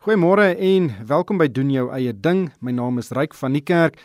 Goeiemôre 0.00 0.54
en 0.56 0.86
welkom 1.04 1.36
by 1.36 1.44
doen 1.52 1.68
jou 1.68 1.82
eie 1.92 2.14
ding. 2.16 2.46
My 2.64 2.72
naam 2.72 2.96
is 3.02 3.10
Ryk 3.12 3.34
van 3.36 3.52
die 3.52 3.60
Kerk. 3.60 3.98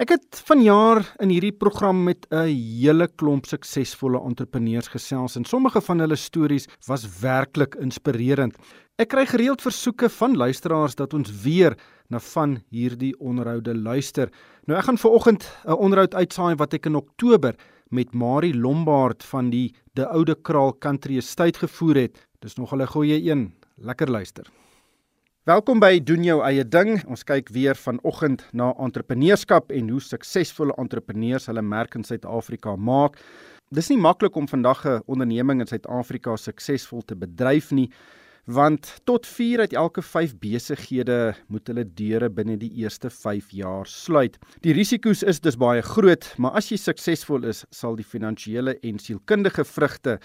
Ek 0.00 0.14
het 0.14 0.38
vanjaar 0.48 1.02
in 1.20 1.28
hierdie 1.28 1.52
program 1.52 1.98
met 2.06 2.24
'n 2.32 2.48
hele 2.48 3.06
klomp 3.20 3.44
suksesvolle 3.44 4.16
entrepreneurs 4.24 4.88
gesels 4.88 5.36
en 5.36 5.44
sommige 5.44 5.82
van 5.82 5.98
hulle 5.98 6.16
stories 6.16 6.66
was 6.88 7.04
werklik 7.20 7.74
inspirerend. 7.74 8.56
Ek 8.96 9.08
kry 9.08 9.26
gereeld 9.26 9.60
versoeke 9.60 10.08
van 10.08 10.36
luisteraars 10.36 10.94
dat 10.94 11.12
ons 11.12 11.30
weer 11.42 11.76
na 12.08 12.18
van 12.18 12.62
hierdie 12.70 13.12
onderhoude 13.20 13.74
luister. 13.74 14.30
Nou 14.66 14.78
ek 14.78 14.84
gaan 14.84 14.98
veraloggend 14.98 15.44
'n 15.66 15.72
onderhoud 15.72 16.14
uitsaai 16.14 16.56
wat 16.56 16.72
ek 16.72 16.86
in 16.86 16.96
Oktober 16.96 17.54
met 17.90 18.14
Marie 18.14 18.54
Lombard 18.54 19.22
van 19.22 19.50
die 19.50 19.74
De 19.92 20.08
Oude 20.08 20.34
Kraal 20.34 20.78
Country 20.78 21.18
Estate 21.18 21.58
gevoer 21.58 21.96
het. 21.96 22.26
Dis 22.40 22.56
nog 22.56 22.72
'n 22.72 22.86
goeie 22.86 23.30
een. 23.30 23.52
Lekker 23.76 24.10
luister. 24.10 24.61
Welkom 25.42 25.80
by 25.82 25.96
doen 26.06 26.22
jou 26.22 26.36
eie 26.46 26.62
ding. 26.62 27.00
Ons 27.10 27.24
kyk 27.26 27.48
weer 27.50 27.74
vanoggend 27.74 28.44
na 28.54 28.68
entrepreneurskap 28.78 29.72
en 29.74 29.88
hoe 29.90 29.98
suksesvolle 29.98 30.76
entrepreneurs 30.78 31.48
hulle 31.50 31.64
merk 31.66 31.96
in 31.98 32.04
Suid-Afrika 32.06 32.76
maak. 32.78 33.16
Dis 33.74 33.90
nie 33.90 33.98
maklik 33.98 34.38
om 34.38 34.46
vandag 34.46 34.84
'n 34.86 35.02
onderneming 35.10 35.58
in 35.60 35.66
Suid-Afrika 35.66 36.36
suksesvol 36.36 37.02
te 37.02 37.16
bedryf 37.16 37.72
nie, 37.72 37.90
want 38.46 39.00
tot 39.04 39.26
4 39.26 39.58
uit 39.58 39.72
elke 39.72 40.02
5 40.02 40.38
besighede 40.38 41.34
moet 41.48 41.66
hulle 41.66 41.84
deure 41.84 42.30
binne 42.30 42.56
die 42.56 42.70
eerste 42.78 43.10
5 43.10 43.50
jaar 43.50 43.86
sluit. 43.86 44.38
Die 44.60 44.72
risiko's 44.72 45.24
is 45.24 45.40
dus 45.40 45.56
baie 45.56 45.82
groot, 45.82 46.34
maar 46.38 46.52
as 46.52 46.68
jy 46.70 46.76
suksesvol 46.76 47.44
is, 47.44 47.64
sal 47.70 47.96
die 47.96 48.06
finansiële 48.06 48.78
en 48.80 48.98
sielkundige 48.98 49.64
vrugte 49.64 50.20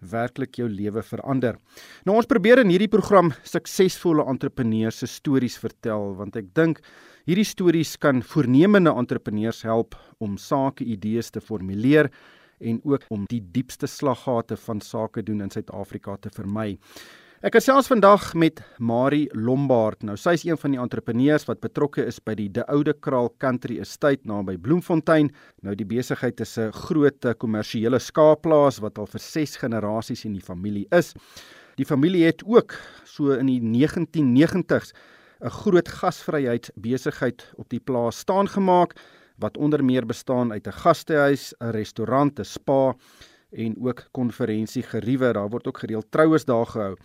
werklik 0.00 0.58
jou 0.58 0.68
lewe 0.68 1.02
verander. 1.02 1.56
Nou 2.04 2.16
ons 2.16 2.28
probeer 2.28 2.62
in 2.62 2.72
hierdie 2.72 2.90
program 2.90 3.32
suksesvolle 3.44 4.26
entrepreneurs 4.30 5.02
se 5.02 5.08
stories 5.10 5.58
vertel 5.60 6.14
want 6.18 6.36
ek 6.40 6.52
dink 6.56 6.80
hierdie 7.28 7.46
stories 7.46 7.96
kan 8.00 8.22
voornemende 8.24 8.92
entrepreneurs 8.96 9.62
help 9.62 9.96
om 10.18 10.38
sake 10.40 10.84
idees 10.84 11.30
te 11.30 11.40
formuleer 11.40 12.10
en 12.60 12.80
ook 12.84 13.06
om 13.08 13.24
die 13.30 13.40
diepste 13.52 13.88
slaggate 13.88 14.56
van 14.66 14.80
sake 14.84 15.22
doen 15.24 15.40
in 15.40 15.50
Suid-Afrika 15.52 16.16
te 16.20 16.32
vermy. 16.34 16.76
Ek 17.40 17.54
gesels 17.56 17.86
vandag 17.88 18.34
met 18.36 18.58
Marie 18.84 19.30
Lombard. 19.32 20.02
Nou 20.04 20.12
sy 20.20 20.34
is 20.36 20.42
een 20.44 20.58
van 20.60 20.74
die 20.74 20.80
entrepreneurs 20.82 21.46
wat 21.48 21.62
betrokke 21.64 22.02
is 22.04 22.18
by 22.20 22.34
die 22.36 22.50
De 22.52 22.66
Oude 22.68 22.92
Kraal 22.92 23.30
Country 23.40 23.78
Estate 23.80 24.28
naby 24.28 24.58
Bloemfontein. 24.60 25.30
Nou 25.64 25.72
die 25.72 25.86
besigheid 25.88 26.42
is 26.44 26.58
'n 26.58 26.68
groot 26.70 27.24
eh, 27.24 27.32
kommersiële 27.32 27.98
skaapplaas 27.98 28.82
wat 28.84 28.98
al 28.98 29.06
vir 29.06 29.20
6 29.20 29.56
generasies 29.56 30.26
in 30.26 30.34
die 30.34 30.44
familie 30.44 30.86
is. 30.92 31.14
Die 31.76 31.86
familie 31.86 32.26
het 32.26 32.44
ook 32.44 32.76
so 33.06 33.32
in 33.32 33.46
die 33.46 33.60
1990s 33.60 34.92
'n 35.40 35.48
groot 35.48 35.88
gasvryheidsbesigheid 35.88 37.52
op 37.56 37.70
die 37.70 37.80
plaas 37.80 38.18
staan 38.18 38.48
gemaak 38.48 38.92
wat 39.38 39.56
onder 39.56 39.82
meer 39.82 40.04
bestaan 40.04 40.52
uit 40.52 40.66
'n 40.66 40.72
gastehuis, 40.72 41.54
'n 41.58 41.70
restaurant, 41.70 42.38
'n 42.38 42.44
spa 42.44 42.94
en 43.52 43.74
ook 43.80 44.04
konferensiegeriewe. 44.10 45.32
Daar 45.32 45.48
word 45.48 45.66
ook 45.66 45.78
gereeld 45.78 46.06
troues 46.10 46.44
daar 46.44 46.66
gehou. 46.66 46.96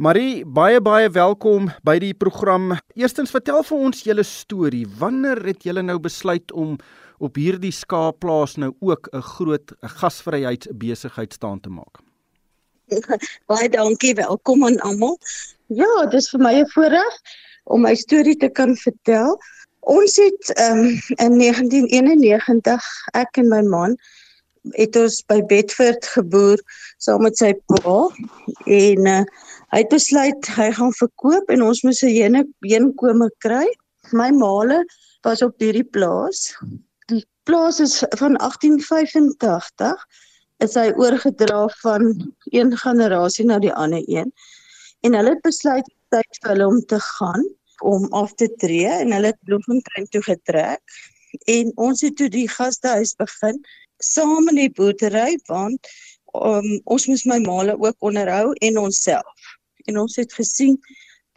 Marie, 0.00 0.46
baie 0.46 0.80
baie 0.80 1.10
welkom 1.10 1.68
by 1.84 1.98
die 2.00 2.14
program. 2.14 2.72
Eerstens 2.96 3.30
vertel 3.30 3.62
vir 3.68 3.78
ons 3.78 4.02
julle 4.06 4.22
storie. 4.24 4.86
Wanneer 4.98 5.42
het 5.44 5.66
julle 5.66 5.82
nou 5.82 5.98
besluit 6.00 6.52
om 6.52 6.78
op 7.20 7.36
hierdie 7.36 7.72
skaapplaas 7.72 8.56
nou 8.56 8.72
ook 8.80 9.08
'n 9.12 9.20
groot 9.20 9.72
gasvryheidsbesigheid 9.80 11.32
staan 11.32 11.60
te 11.60 11.68
maak? 11.68 12.00
Baie 13.50 13.68
dankie, 13.68 14.14
welkom 14.14 14.64
aan 14.64 14.80
almal. 14.80 15.18
Ja, 15.66 16.06
dis 16.10 16.30
vir 16.30 16.40
my 16.40 16.54
'n 16.60 16.70
voorreg 16.72 17.20
om 17.64 17.82
my 17.82 17.94
storie 17.94 18.36
te 18.36 18.48
kan 18.48 18.76
vertel. 18.76 19.38
Ons 19.80 20.16
het 20.16 20.60
um, 20.60 21.00
in 21.16 21.38
1991 21.38 22.84
ek 23.12 23.36
en 23.36 23.48
my 23.48 23.60
man 23.62 23.96
het 24.76 24.96
ons 24.96 25.22
by 25.28 25.40
Bedford 25.48 26.04
geboer 26.14 26.60
saam 26.98 27.22
met 27.24 27.36
sy 27.36 27.54
pa 27.66 27.96
en 28.66 29.06
uh, 29.06 29.22
Hy 29.70 29.84
het 29.84 29.92
besluit 29.92 30.48
hy 30.56 30.66
gaan 30.74 30.94
verkoop 30.98 31.50
en 31.54 31.60
ons 31.62 31.80
moes 31.86 32.00
'n 32.02 32.10
hene 32.10 32.40
beenkome 32.64 33.28
kry. 33.44 33.66
My 34.10 34.30
maale 34.34 34.80
was 35.22 35.42
op 35.46 35.62
hierdie 35.62 35.86
plaas. 35.86 36.40
Die 37.06 37.22
plaas 37.46 37.78
is 37.78 37.94
van 38.18 38.34
1885 38.42 40.02
is 40.66 40.74
hy 40.74 40.88
oorgedra 40.98 41.68
van 41.82 42.10
een 42.50 42.74
generasie 42.82 43.46
na 43.46 43.60
die 43.62 43.72
ander 43.72 44.02
een. 44.10 44.32
En 45.06 45.14
hulle 45.14 45.36
het 45.36 45.46
besluit 45.46 45.86
tyd 46.10 46.42
vir 46.42 46.50
hulle 46.50 46.66
om 46.66 46.82
te 46.82 46.98
gaan 47.00 47.46
om 47.78 48.10
af 48.12 48.34
te 48.34 48.50
tree 48.58 48.90
en 48.90 49.12
hulle 49.12 49.30
het 49.30 49.44
Bloemfontein 49.46 50.10
toe 50.10 50.22
getrek 50.22 50.82
en 51.46 51.70
ons 51.76 52.00
het 52.02 52.16
toe 52.16 52.28
die 52.28 52.48
gastehuis 52.50 53.14
begin 53.14 53.62
saam 54.04 54.48
in 54.52 54.60
die 54.64 54.72
boerdery 54.76 55.38
want 55.48 55.88
um, 56.34 56.80
ons 56.84 57.06
moes 57.10 57.24
my 57.28 57.38
maale 57.44 57.76
ook 57.78 57.96
onderhou 58.10 58.52
en 58.60 58.78
onsself 58.78 59.56
en 59.86 59.98
ons 59.98 60.16
het 60.20 60.32
gesien 60.32 60.76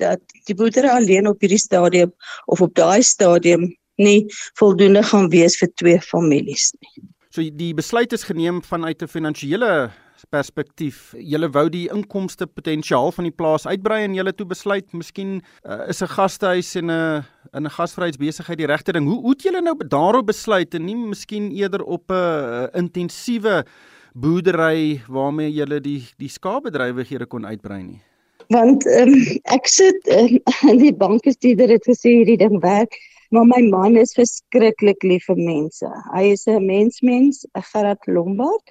dat 0.02 0.22
die 0.48 0.56
boerdery 0.56 0.90
alleen 0.90 1.28
op 1.30 1.42
hierdie 1.42 1.62
stadium 1.62 2.14
of 2.46 2.62
op 2.62 2.74
daai 2.76 3.04
stadium 3.04 3.70
nie 4.02 4.26
voldoende 4.60 5.04
gaan 5.06 5.30
wees 5.30 5.58
vir 5.60 5.70
twee 5.78 6.00
families 6.02 6.72
nie. 6.80 7.04
So 7.34 7.46
die 7.46 7.74
besluit 7.78 8.14
is 8.14 8.26
geneem 8.30 8.62
vanuit 8.64 9.02
'n 9.02 9.08
finansiële 9.08 9.92
perspektief. 10.30 11.14
Julle 11.18 11.50
wou 11.50 11.70
die 11.70 11.90
inkomste 11.90 12.48
potensiaal 12.48 13.12
van 13.12 13.24
die 13.24 13.36
plaas 13.36 13.68
uitbrei 13.68 14.04
en 14.04 14.16
julle 14.18 14.34
toe 14.34 14.46
besluit 14.46 14.94
miskien 14.94 15.42
uh, 15.66 15.88
is 15.88 16.02
'n 16.02 16.08
gastehuis 16.08 16.76
en 16.76 16.92
'n 16.92 17.24
in 17.54 17.66
'n 17.66 17.76
gasvryheidsbesigheid 17.78 18.58
die 18.58 18.68
regte 18.68 18.94
ding. 18.94 19.08
Hoe 19.08 19.22
hoe 19.22 19.32
het 19.32 19.44
julle 19.44 19.62
nou 19.62 19.76
daarop 19.88 20.28
besluit 20.28 20.74
en 20.74 20.86
nie 20.86 20.96
miskien 20.96 21.52
eerder 21.52 21.84
op 21.84 22.12
'n 22.12 22.14
uh, 22.14 22.68
intensiewe 22.74 23.66
boerdery 24.14 25.02
waarmee 25.08 25.52
julle 25.52 25.82
die 25.82 26.08
die 26.18 26.30
skaapbedrywighede 26.30 27.26
kon 27.26 27.46
uitbrei 27.46 27.84
nie? 27.84 28.02
want 28.48 28.86
um, 28.86 29.14
ek 29.54 29.68
sit 29.68 30.08
in, 30.08 30.40
in 30.72 30.80
die 30.82 30.94
bankbestuurder 30.96 31.72
het 31.76 31.86
gesê 31.88 32.20
hierdie 32.20 32.40
ding 32.42 32.60
werk 32.64 32.96
maar 33.34 33.48
my 33.50 33.62
man 33.70 33.98
is 33.98 34.16
verskriklik 34.18 35.04
lief 35.04 35.28
vir 35.30 35.40
mense 35.40 35.92
hy 36.14 36.26
is 36.34 36.48
'n 36.48 36.66
mensmens 36.66 37.46
'n 37.46 37.66
Gerard 37.72 38.08
Lombard 38.08 38.64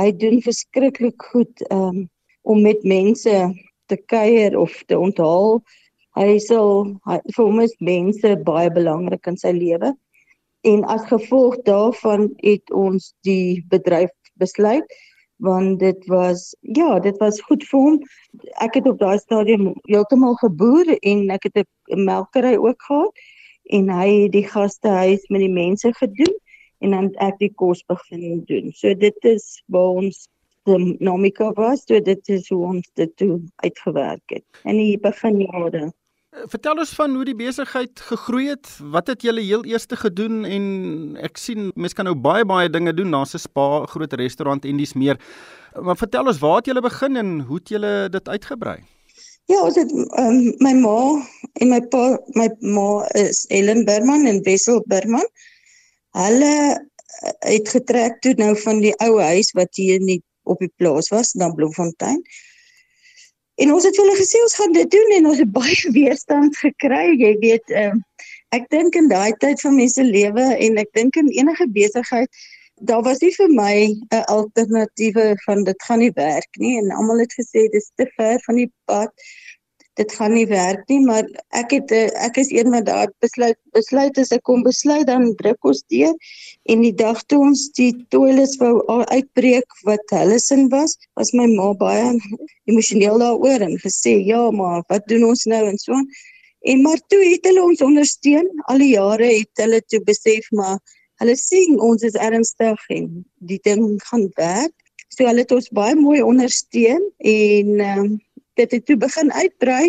hy 0.00 0.12
doen 0.16 0.40
verskriklik 0.44 1.22
goed 1.32 1.64
um, 1.70 2.06
om 2.42 2.62
met 2.64 2.82
mense 2.88 3.36
te 3.90 3.96
kuier 4.12 4.56
of 4.58 4.72
te 4.88 4.98
onthaal. 4.98 5.60
Hy 6.18 6.38
sal 6.42 6.86
hy, 7.08 7.18
vir 7.36 7.44
hom 7.44 7.60
is 7.64 7.76
mense 7.84 8.32
baie 8.46 8.70
belangrik 8.72 9.28
in 9.30 9.38
sy 9.40 9.52
lewe. 9.56 9.92
En 10.68 10.84
as 10.92 11.06
gevolg 11.08 11.60
daarvan 11.68 12.28
het 12.44 12.72
ons 12.76 13.12
die 13.28 13.62
bedryf 13.72 14.12
besluit 14.40 14.98
want 15.40 15.78
dit 15.80 16.02
was 16.12 16.50
ja, 16.60 16.98
dit 17.00 17.16
was 17.16 17.40
goed 17.48 17.62
vir 17.64 17.80
hom. 17.80 17.94
Ek 18.60 18.74
het 18.76 18.88
op 18.90 18.98
daai 19.00 19.16
stadium 19.22 19.70
heeltemal 19.88 20.36
geboer 20.42 20.90
en 21.00 21.30
ek 21.32 21.48
het 21.48 21.64
'n 21.64 22.04
melkery 22.04 22.56
ook 22.60 22.82
gehad. 22.88 23.12
En 23.72 23.88
hy 23.88 24.08
het 24.24 24.32
die 24.32 24.44
gastehuis 24.44 25.24
met 25.28 25.40
die 25.40 25.52
mense 25.52 25.92
gedoen 25.96 26.36
en 26.80 26.96
dan 26.96 27.08
ek 27.20 27.38
die 27.40 27.52
kos 27.54 27.82
begin 27.88 28.44
doen. 28.48 28.72
So 28.76 28.94
dit 28.94 29.16
is 29.28 29.62
waar 29.72 30.02
ons 30.02 30.26
dinamika 30.68 31.52
was, 31.56 31.84
so 31.86 32.00
dit 32.04 32.28
is 32.28 32.48
hoe 32.52 32.60
ons 32.74 32.90
dit 33.00 33.16
toe 33.16 33.40
uitgewerk 33.64 34.36
het 34.36 34.44
in 34.64 34.78
die 34.80 34.98
begin 35.00 35.40
jare. 35.44 35.90
Eh, 36.30 36.44
vertel 36.46 36.78
ons 36.78 36.92
van 36.94 37.14
hoe 37.16 37.24
die 37.26 37.34
besigheid 37.34 38.00
gegroei 38.06 38.52
het. 38.52 38.68
Wat 38.92 39.08
het 39.10 39.24
julle 39.26 39.42
heel 39.42 39.64
eerste 39.66 39.96
gedoen 39.98 40.44
en 40.46 40.64
ek 41.18 41.40
sien 41.42 41.72
mense 41.74 41.96
kan 41.98 42.06
nou 42.06 42.14
baie 42.14 42.46
baie 42.46 42.70
dinge 42.70 42.94
doen. 42.94 43.10
Daar's 43.10 43.34
'n 43.34 43.42
spa, 43.42 43.86
groot 43.86 44.12
restaurant 44.12 44.64
en 44.64 44.76
dis 44.76 44.94
meer. 44.94 45.18
Maar 45.74 45.96
vertel 45.96 46.26
ons 46.26 46.38
waar 46.38 46.56
het 46.56 46.66
julle 46.66 46.80
begin 46.80 47.16
en 47.16 47.40
hoe 47.40 47.58
het 47.58 47.68
julle 47.68 48.08
dit 48.10 48.28
uitgebrei? 48.28 48.78
Ja, 49.50 49.62
ons 49.64 49.74
het 49.74 49.90
um, 49.90 50.54
my 50.58 50.72
ma 50.78 51.18
en 51.58 51.68
my 51.68 51.80
pa, 51.80 52.18
my 52.38 52.48
ma 52.60 53.02
is 53.18 53.46
Ellen 53.50 53.84
Berman 53.84 54.26
en 54.26 54.42
Wessel 54.42 54.84
Berman. 54.86 55.26
Hulle 56.18 56.54
eh, 56.74 57.54
het 57.54 57.68
getrek 57.68 58.20
toe 58.24 58.34
nou 58.38 58.54
van 58.64 58.80
die 58.84 58.94
ou 59.04 59.18
huis 59.20 59.52
wat 59.58 59.76
hier 59.76 60.00
nie 60.00 60.20
op 60.42 60.58
die 60.58 60.72
plaas 60.76 61.10
was, 61.14 61.34
na 61.34 61.50
Bloemfontein. 61.54 62.22
En 63.60 63.72
ons 63.74 63.84
het 63.84 63.96
hulle 63.96 64.16
gesê 64.16 64.40
ons 64.42 64.56
gaan 64.56 64.72
dit 64.72 64.90
doen 64.90 65.16
en 65.18 65.26
ons 65.32 65.42
het 65.42 65.52
baie 65.60 65.92
weerstand 65.94 66.56
gekry. 66.56 67.10
Jy 67.20 67.34
weet, 67.42 67.76
uh, 67.76 67.92
ek 68.56 68.70
dink 68.72 68.96
in 68.98 69.10
daai 69.12 69.32
tyd 69.42 69.60
van 69.60 69.76
mense 69.76 70.02
lewe 70.02 70.46
en 70.56 70.80
ek 70.82 70.90
dink 70.96 71.20
in 71.20 71.30
enige 71.36 71.68
besigheid 71.70 72.30
daar 72.80 73.02
was 73.02 73.20
nie 73.20 73.32
vir 73.34 73.50
my 73.52 73.74
'n 73.92 74.24
alternatiewe 74.34 75.36
van 75.44 75.64
dit 75.64 75.82
gaan 75.82 75.98
nie 75.98 76.12
werk 76.14 76.56
nie 76.58 76.78
en 76.78 76.90
almal 76.90 77.18
het 77.18 77.34
gesê 77.40 77.68
dis 77.68 77.90
te 77.94 78.06
ver 78.16 78.40
van 78.46 78.56
die 78.56 78.72
pad 78.84 79.12
dit 80.00 80.14
gaan 80.16 80.34
nie 80.36 80.46
werk 80.50 80.82
nie 80.92 81.00
maar 81.04 81.28
ek 81.60 81.76
het 81.76 81.94
ek 82.28 82.40
is 82.42 82.50
een 82.54 82.72
wat 82.74 82.88
daar 82.88 83.12
besluit 83.24 83.58
besluit 83.76 84.18
as 84.22 84.32
ek 84.36 84.44
kom 84.48 84.64
besluit 84.66 85.06
dan 85.10 85.30
druk 85.42 85.70
ons 85.72 85.84
deur 85.92 86.16
en 86.72 86.84
die 86.86 86.94
dag 87.04 87.22
toe 87.28 87.42
ons 87.50 87.68
die 87.78 87.92
toilets 88.14 88.56
wou 88.62 88.74
uitbreek 89.12 89.80
wat 89.88 90.16
hulle 90.16 90.40
sin 90.42 90.68
was 90.74 90.96
was 91.20 91.32
my 91.36 91.46
ma 91.54 91.70
baie 91.84 92.10
emosioneel 92.70 93.22
daaroor 93.22 93.68
en 93.68 93.78
gesê 93.86 94.18
ja 94.32 94.42
maar 94.50 94.84
wat 94.88 95.08
doen 95.12 95.30
ons 95.32 95.46
nou 95.54 95.64
en 95.68 95.80
so 95.84 95.96
En 96.60 96.82
maar 96.82 97.00
toe 97.06 97.20
het 97.24 97.44
hulle 97.48 97.62
ons 97.62 97.80
ondersteun. 97.80 98.48
Al 98.68 98.82
die 98.82 98.92
jare 98.92 99.28
het 99.32 99.62
hulle 99.62 99.80
toe 99.88 100.02
besef 100.04 100.50
maar 100.56 100.76
hulle 101.20 101.36
sien 101.36 101.80
ons 101.80 102.04
is 102.04 102.16
ernstig 102.16 102.84
en 102.96 103.08
die 103.48 103.60
ding 103.64 103.96
gaan 104.08 104.28
werk. 104.36 104.74
So 105.08 105.26
hulle 105.26 105.44
het 105.44 105.54
ons 105.56 105.70
baie 105.76 105.96
mooi 105.96 106.20
ondersteun 106.22 107.06
en 107.32 107.72
um, 107.86 108.10
dit 108.60 108.76
het 108.76 108.86
toe 108.86 108.98
begin 109.00 109.32
uitbrei 109.32 109.88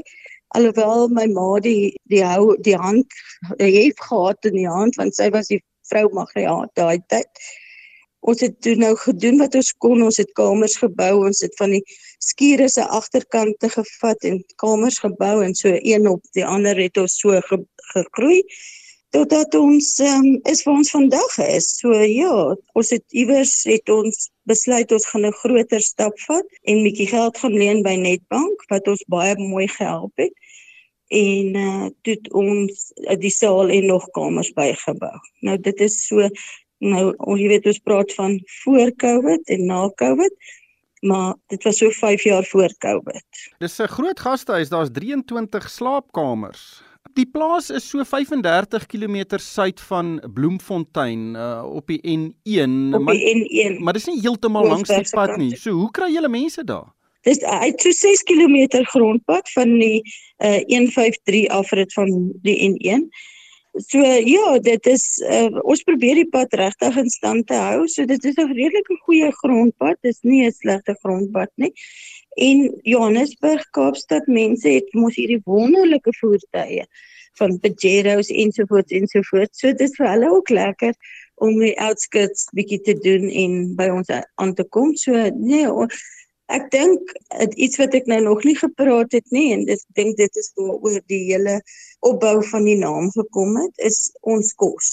alhoewel 0.56 1.08
my 1.16 1.28
ma 1.32 1.50
die 1.64 1.92
die 2.12 2.24
hou 2.28 2.56
die 2.68 2.76
hand 2.76 3.20
het 3.58 4.00
gehad 4.08 4.50
in 4.50 4.58
die 4.60 4.70
hand 4.70 4.98
want 5.00 5.16
sy 5.16 5.30
was 5.36 5.52
die 5.52 5.62
vrou 5.92 6.08
magriaat 6.16 6.72
daai 6.80 7.00
tyd. 7.12 7.44
Ons 8.22 8.44
het 8.46 8.60
toe 8.62 8.76
nou 8.78 8.94
gedoen 9.02 9.40
wat 9.42 9.56
ons 9.58 9.72
kon. 9.82 10.04
Ons 10.06 10.20
het 10.22 10.30
kamers 10.38 10.78
gebou. 10.80 11.26
Ons 11.28 11.42
het 11.42 11.56
van 11.60 11.74
die 11.76 11.82
skure 12.22 12.68
se 12.70 12.86
agterkante 13.00 13.72
gevat 13.74 14.28
en 14.30 14.40
kamers 14.62 15.02
gebou 15.02 15.40
en 15.46 15.56
so 15.58 15.74
een 15.74 16.08
op 16.08 16.22
die 16.38 16.46
ander 16.46 16.78
het 16.78 17.02
ons 17.02 17.18
so 17.18 17.42
ge, 17.48 17.60
gegroei 17.96 18.44
totdat 19.12 19.56
ons 19.58 19.88
um, 20.06 20.28
is 20.48 20.62
vir 20.64 20.72
ons 20.72 20.94
vandag 20.94 21.34
is. 21.44 21.66
So 21.82 21.98
ja, 21.98 22.54
ons 22.78 22.94
het 22.96 23.04
iewers 23.12 23.58
het 23.68 23.90
ons 23.92 24.30
besluit 24.52 24.92
ons 24.92 25.08
gaan 25.12 25.26
'n 25.26 25.40
groter 25.42 25.82
stap 25.82 26.20
vat 26.28 26.48
en 26.70 26.84
bietjie 26.86 27.08
geld 27.08 27.38
gaan 27.38 27.58
leen 27.64 27.84
by 27.88 27.96
Netbank 27.96 28.66
wat 28.70 28.88
ons 28.88 29.04
baie 29.08 29.36
mooi 29.38 29.68
gehelp 29.68 30.14
het 30.16 30.34
en 31.12 31.56
uh 31.60 31.90
toe 32.08 32.18
ons 32.32 32.92
uh, 32.96 33.18
die 33.20 33.34
saal 33.34 33.70
en 33.70 33.86
nog 33.92 34.08
kamers 34.16 34.54
bygebou. 34.56 35.18
Nou 35.42 35.58
dit 35.60 35.80
is 35.88 35.98
so 36.08 36.30
nou 36.82 37.04
ons 37.18 37.40
jy 37.42 37.50
weet 37.52 37.68
ons 37.68 37.84
praat 37.84 38.14
van 38.20 38.40
voor 38.64 38.96
Covid 39.06 39.54
en 39.56 39.66
na 39.66 39.90
Covid 40.04 40.36
maar 41.02 41.34
dit 41.48 41.64
was 41.64 41.78
so 41.78 41.90
5 41.90 42.24
jaar 42.24 42.44
voor 42.46 42.74
Covid. 42.78 43.26
Dis 43.58 43.78
'n 43.78 43.88
groot 43.88 44.20
gastehuis, 44.20 44.70
daar's 44.70 44.90
23 44.92 45.70
slaapkamers. 45.70 46.84
Die 47.14 47.26
plaas 47.26 47.70
is 47.70 47.90
so 47.90 48.04
35 48.04 48.86
km 48.88 49.38
suid 49.38 49.82
van 49.82 50.22
Bloemfontein 50.34 51.36
uh, 51.36 51.64
op 51.66 51.88
die 51.88 52.00
N1. 52.00 52.96
Op 52.96 53.12
die 53.12 53.26
N1. 53.36 53.74
Maar, 53.74 53.84
maar 53.84 53.94
dis 53.94 54.08
nie 54.08 54.22
heeltemal 54.22 54.68
langs 54.68 54.90
die 54.90 55.10
pad 55.12 55.36
nie. 55.38 55.56
So 55.56 55.76
hoe 55.76 55.92
kry 55.92 56.12
julle 56.14 56.30
mense 56.32 56.64
daar? 56.64 56.88
Dis 57.28 57.42
uit 57.44 57.82
so 57.82 57.92
6 57.92 58.24
km 58.24 58.82
grondpad 58.94 59.52
van 59.54 59.76
die 59.80 60.02
uh, 60.42 60.62
153 60.72 61.48
afrit 61.54 61.94
van 61.94 62.32
die 62.42 62.58
N1. 62.70 63.06
So 63.88 64.04
ja, 64.04 64.58
dit 64.60 64.88
is 64.92 65.06
uh, 65.24 65.48
ons 65.64 65.84
probeer 65.88 66.18
die 66.20 66.28
pad 66.28 66.54
regtig 66.60 66.98
in 67.00 67.12
stand 67.14 67.48
te 67.48 67.56
hou. 67.56 67.86
So 67.88 68.06
dit 68.06 68.26
is 68.26 68.36
'n 68.36 68.52
redelike 68.52 68.98
goeie 69.06 69.32
grondpad. 69.44 69.98
Dis 70.02 70.20
nie 70.22 70.44
'n 70.48 70.52
slegte 70.52 70.98
grondpad 71.04 71.52
nie. 71.56 71.72
En 72.40 72.80
Johannesburg, 72.88 73.64
Kaapstad 73.76 74.28
mense 74.28 74.70
het 74.70 74.94
mos 74.96 75.18
hierdie 75.20 75.42
wonderlike 75.44 76.14
voertuie 76.20 76.86
van 77.40 77.58
Pajeros 77.60 78.32
ensovoorts 78.32 78.92
ensovoorts. 78.92 79.60
So 79.60 79.72
dit 79.72 79.90
is 79.90 79.98
vir 79.98 80.10
hulle 80.14 80.32
ook 80.32 80.50
lekker 80.50 80.96
om 81.42 81.58
die 81.60 81.74
outskirts 81.82 82.48
bietjie 82.56 82.82
te 82.86 82.96
doen 83.04 83.28
en 83.30 83.62
by 83.76 83.90
ons 83.92 84.12
aan 84.12 84.54
te 84.56 84.64
kom. 84.64 84.96
So 84.96 85.30
nee, 85.36 85.68
Ek 86.52 86.68
dink 86.74 87.14
iets 87.56 87.80
wat 87.80 87.94
ek 87.96 88.10
nou 88.12 88.20
nog 88.26 88.42
nie 88.44 88.58
gepraat 88.60 89.14
het 89.16 89.28
nie 89.32 89.52
en 89.56 89.64
dis 89.70 89.86
dink 89.96 90.18
dit 90.20 90.40
is 90.42 90.50
oor 90.60 90.98
die 91.08 91.22
hele 91.30 91.60
opbou 92.08 92.42
van 92.50 92.68
die 92.68 92.76
naam 92.80 93.08
gekom 93.16 93.56
het 93.62 93.86
is 93.88 94.10
ons 94.28 94.52
kos. 94.60 94.90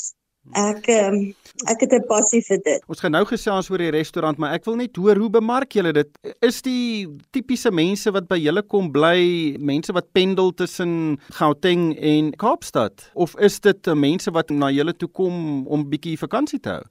Ek 0.56 0.86
um, 0.88 1.34
ek 1.66 1.80
het 1.80 1.92
'n 1.92 2.06
passie 2.06 2.42
vir 2.42 2.60
dit. 2.64 2.82
Ons 2.88 3.00
gaan 3.00 3.12
nou 3.12 3.24
gesels 3.24 3.70
oor 3.70 3.78
die 3.78 3.90
restaurant, 3.90 4.38
maar 4.38 4.54
ek 4.54 4.64
wil 4.64 4.76
net 4.76 4.96
hoor 4.96 5.16
hoe 5.16 5.30
bemark 5.30 5.72
julle 5.72 5.92
dit? 5.92 6.08
Is 6.40 6.62
die 6.62 7.08
tipiese 7.30 7.70
mense 7.70 8.10
wat 8.10 8.28
by 8.28 8.38
julle 8.38 8.62
kom 8.62 8.92
bly, 8.92 9.56
mense 9.58 9.92
wat 9.92 10.12
pendel 10.12 10.52
tussen 10.54 11.18
Gauteng 11.30 11.98
en 11.98 12.32
Kaapstad 12.36 13.10
of 13.14 13.34
is 13.38 13.60
dit 13.60 13.86
mense 13.94 14.30
wat 14.30 14.50
na 14.50 14.70
julle 14.70 14.96
toe 14.96 15.08
kom 15.08 15.66
om 15.66 15.88
bietjie 15.90 16.18
vakansie 16.18 16.60
te 16.60 16.68
hou? 16.68 16.84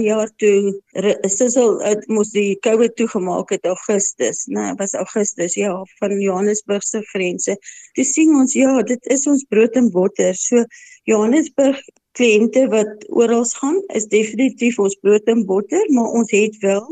jaar 0.00 0.30
toe 0.36 0.80
Sissel 1.28 1.80
het 1.84 2.06
mos 2.08 2.30
die 2.32 2.56
COVID 2.64 2.94
toegemaak 2.96 3.50
het 3.52 3.66
Augustus, 3.68 4.46
né, 4.46 4.60
nee, 4.60 4.74
was 4.78 4.94
Augustus 4.94 5.54
ja 5.54 5.84
van 5.98 6.20
Johannesburg 6.20 6.82
se 6.82 7.02
grense. 7.12 7.56
Toe 7.92 8.04
sien 8.04 8.34
ons 8.34 8.52
ja, 8.56 8.82
dit 8.82 9.06
is 9.06 9.26
ons 9.26 9.44
brood 9.48 9.76
en 9.76 9.90
botter. 9.90 10.34
So 10.34 10.64
Johannesburg 11.04 11.80
kliënte 12.18 12.66
wat 12.72 13.06
oral 13.08 13.44
gaan 13.60 13.80
is 13.98 14.06
definitief 14.12 14.78
ons 14.78 14.98
brood 15.00 15.28
en 15.32 15.44
botter, 15.46 15.84
maar 15.90 16.12
ons 16.18 16.30
het 16.30 16.58
wel 16.64 16.84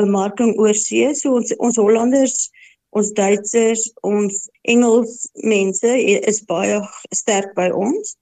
bemarking 0.00 0.56
oor 0.58 0.74
see, 0.74 1.14
so 1.14 1.36
ons 1.38 1.54
ons 1.58 1.78
Hollanders 1.78 2.50
ons 2.94 3.10
Duitsers, 3.14 3.88
ons 4.06 4.44
Engels 4.70 5.24
mense 5.42 5.94
is 6.30 6.42
baie 6.50 6.78
sterk 7.14 7.54
by 7.58 7.70
ons 7.74 8.14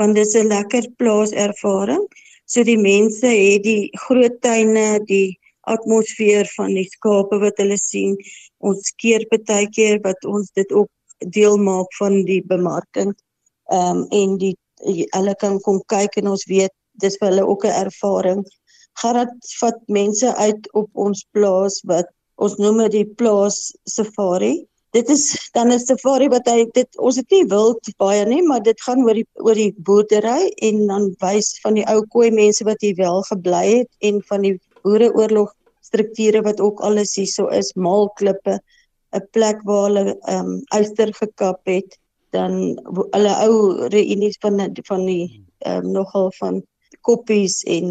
want 0.00 0.16
dit 0.16 0.26
is 0.26 0.34
'n 0.34 0.48
lekker 0.48 0.86
plaas 0.96 1.32
ervaring. 1.32 2.04
So 2.46 2.64
die 2.64 2.78
mense 2.78 3.26
het 3.26 3.62
die 3.62 3.90
groot 4.06 4.40
tuine, 4.40 5.04
die 5.04 5.38
atmosfeer 5.68 6.48
van 6.56 6.74
die 6.74 6.88
skape 6.88 7.38
wat 7.38 7.60
hulle 7.60 7.78
sien. 7.78 8.16
Ons 8.58 8.90
keer 8.96 9.26
baie 9.30 9.68
keer 9.68 10.00
wat 10.02 10.24
ons 10.24 10.50
dit 10.54 10.72
ook 10.72 10.90
deel 11.18 11.58
maak 11.58 11.92
van 11.98 12.24
die 12.24 12.42
bemarking. 12.42 13.14
Ehm 13.70 14.02
um, 14.02 14.06
en 14.10 14.38
die 14.38 14.56
hulle 15.16 15.34
kan 15.40 15.60
kom 15.60 15.80
kyk 15.92 16.16
en 16.16 16.32
ons 16.34 16.44
weet 16.50 16.74
dis 17.02 17.16
vir 17.20 17.28
hulle 17.30 17.46
ook 17.46 17.64
'n 17.64 17.78
ervaring. 17.86 18.44
Gerard 19.02 19.54
vat 19.60 19.78
mense 19.88 20.34
uit 20.36 20.72
op 20.72 20.88
ons 20.94 21.24
plaas 21.32 21.80
wat 21.84 22.08
ons 22.36 22.58
noem 22.58 22.78
dit 22.84 22.92
die 22.92 23.08
plaas 23.20 23.72
safari 23.88 24.54
dit 24.92 25.08
is 25.08 25.24
dan 25.56 25.72
'n 25.72 25.80
safari 25.80 26.28
wat 26.28 26.48
hy 26.52 26.66
dit 26.78 26.98
ons 26.98 27.16
het 27.16 27.30
nie 27.30 27.46
wild 27.48 27.88
baie 28.02 28.24
nie 28.28 28.42
maar 28.48 28.62
dit 28.62 28.80
gaan 28.86 29.04
oor 29.06 29.16
die 29.20 29.26
oor 29.46 29.54
die 29.54 29.72
boerdery 29.88 30.52
en 30.68 30.86
dan 30.86 31.08
wys 31.24 31.48
van 31.64 31.74
die 31.80 31.86
ou 31.92 32.02
koei 32.14 32.30
mense 32.30 32.64
wat 32.68 32.84
hier 32.84 32.98
wel 33.00 33.22
gebly 33.30 33.64
het 33.78 33.90
en 34.08 34.20
van 34.28 34.44
die 34.48 34.54
boereoorlog 34.84 35.54
strukture 35.80 36.42
wat 36.48 36.60
ook 36.60 36.84
alles 36.88 37.16
hierso 37.16 37.48
is 37.60 37.72
maalklippe 37.74 38.58
'n 39.16 39.26
plek 39.32 39.64
waar 39.64 39.88
hulle 39.88 40.04
ehm 40.12 40.52
um, 40.52 40.60
uister 40.76 41.14
gekap 41.22 41.60
het 41.64 41.98
dan 42.32 42.76
hulle 43.12 43.32
ou 43.46 43.88
reunies 43.92 44.38
van 44.40 44.60
van 44.88 45.06
die 45.06 45.44
ehm 45.62 45.84
um, 45.84 45.92
nogal 45.92 46.32
van 46.38 46.62
koppies 47.00 47.62
en 47.62 47.88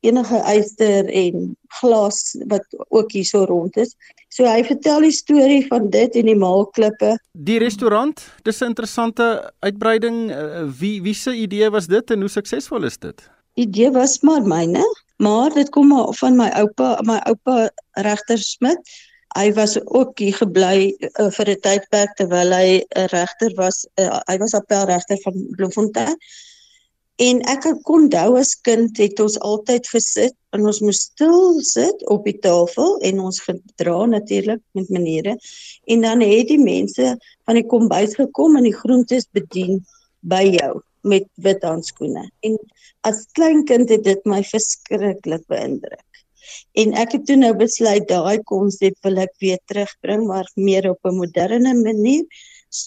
enige 0.00 0.42
uister 0.42 1.08
en 1.10 1.56
glas 1.80 2.36
wat 2.46 2.66
ook 2.88 3.12
hier 3.12 3.24
so 3.24 3.44
rond 3.44 3.76
is. 3.76 3.94
So 4.28 4.46
hy 4.46 4.62
vertel 4.64 5.02
die 5.02 5.14
storie 5.14 5.64
van 5.66 5.88
dit 5.90 6.14
en 6.14 6.28
die 6.30 6.36
maalklippe. 6.38 7.16
Die 7.32 7.58
restaurant, 7.58 8.22
dis 8.42 8.60
'n 8.60 8.70
interessante 8.72 9.52
uitbreiding. 9.58 10.30
Eh, 10.30 10.64
wie 10.78 11.02
wie 11.02 11.14
se 11.14 11.34
idee 11.34 11.70
was 11.70 11.86
dit 11.86 12.10
en 12.10 12.20
hoe 12.20 12.30
suksesvol 12.30 12.84
is 12.84 12.98
dit? 12.98 13.30
Idee 13.54 13.90
was 13.90 14.20
maar 14.20 14.42
myne, 14.42 14.84
maar 15.16 15.50
dit 15.54 15.68
kom 15.68 15.88
maar 15.88 16.14
van 16.14 16.36
my 16.36 16.48
oupa, 16.48 17.00
my 17.02 17.18
oupa 17.24 17.70
regter 17.92 18.38
Smit. 18.38 19.07
Hy 19.36 19.52
was 19.52 19.76
ook 19.84 20.18
hier 20.18 20.34
gebly 20.34 20.94
uh, 20.98 21.30
vir 21.36 21.50
'n 21.54 21.60
tydperk 21.66 22.14
terwyl 22.16 22.52
hy 22.52 22.68
'n 22.80 23.08
regter 23.12 23.52
was. 23.56 23.86
Uh, 24.00 24.20
hy 24.26 24.36
was 24.38 24.54
appelregter 24.54 25.18
van 25.24 25.46
Bloemfontein. 25.56 26.16
En 27.18 27.40
ek 27.50 27.64
kon 27.82 28.04
onthou 28.04 28.38
as 28.38 28.54
kind 28.62 28.98
het 29.02 29.20
ons 29.20 29.38
altyd 29.42 29.88
gesit 29.90 30.34
en 30.54 30.66
ons 30.70 30.78
moes 30.86 31.00
stil 31.08 31.58
sit 31.66 32.04
op 32.14 32.28
die 32.28 32.36
tafel 32.38 32.94
en 33.08 33.18
ons 33.26 33.40
gedra 33.42 34.04
natuurlik 34.06 34.62
met 34.78 34.92
maniere 34.94 35.34
en 35.90 36.06
dan 36.06 36.22
het 36.22 36.46
die 36.52 36.60
mense 36.62 37.16
van 37.44 37.58
die 37.58 37.66
kombuis 37.66 38.14
gekom 38.14 38.54
en 38.56 38.68
die 38.68 38.76
groentes 38.76 39.26
bedien 39.34 39.82
by 40.20 40.44
jou 40.60 40.78
met 41.10 41.26
wit 41.42 41.66
handskoene. 41.66 42.22
En 42.46 42.54
as 43.10 43.26
klein 43.34 43.64
kind 43.66 43.90
het 43.90 44.06
dit 44.06 44.22
my 44.24 44.44
verskriklik 44.46 45.42
beïndruk. 45.50 46.22
En 46.72 46.94
ek 46.94 47.12
het 47.12 47.26
toe 47.26 47.36
nou 47.36 47.54
besluit 47.56 48.08
daai 48.08 48.38
konsep 48.42 48.96
wil 49.02 49.18
ek 49.24 49.34
weer 49.40 49.58
terugbring 49.66 50.26
maar 50.26 50.48
meer 50.54 50.90
op 50.90 50.98
'n 51.04 51.16
moderne 51.16 51.74
manier. 51.74 52.24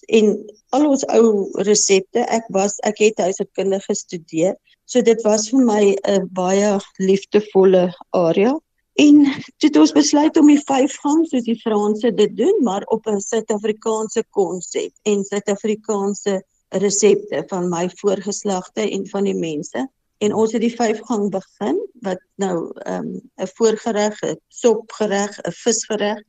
En 0.07 0.35
al 0.69 0.89
ons 0.89 1.05
ou 1.05 1.49
resepte 1.67 2.19
ek 2.19 2.45
was 2.49 2.79
ek 2.83 2.97
het 2.99 3.17
huishoudkunde 3.17 3.79
gestudeer 3.79 4.55
so 4.91 5.01
dit 5.01 5.21
was 5.23 5.47
vir 5.49 5.63
my 5.65 5.83
'n 6.13 6.27
baie 6.37 6.71
liefdevolle 6.99 7.83
area. 8.11 8.59
En 8.99 9.23
toe 9.57 9.69
het 9.69 9.77
ons 9.77 9.93
besluit 9.95 10.37
om 10.37 10.47
die 10.47 10.63
vyf 10.71 10.95
gang 11.03 11.21
soos 11.27 11.45
die 11.47 11.59
Franse 11.61 12.11
dit 12.15 12.35
doen 12.37 12.57
maar 12.67 12.83
op 12.95 13.07
'n 13.07 13.19
Suid-Afrikaanse 13.19 14.23
konsep 14.29 14.91
en 15.03 15.23
Suid-Afrikaanse 15.23 16.43
resepte 16.83 17.43
van 17.47 17.69
my 17.69 17.89
voorgeslagte 18.01 18.89
en 18.89 19.07
van 19.07 19.23
die 19.23 19.35
mense 19.35 19.87
en 20.21 20.33
ons 20.37 20.51
het 20.53 20.61
die 20.61 20.75
vyf 20.75 20.99
gang 21.09 21.29
begin 21.33 21.77
wat 22.05 22.21
nou 22.41 22.55
ehm, 22.85 23.09
'n 23.09 23.21
um, 23.41 23.51
voorgereg, 23.57 24.21
'n 24.21 24.37
sopgereg, 24.47 25.39
'n 25.41 25.51
visgereg 25.63 26.23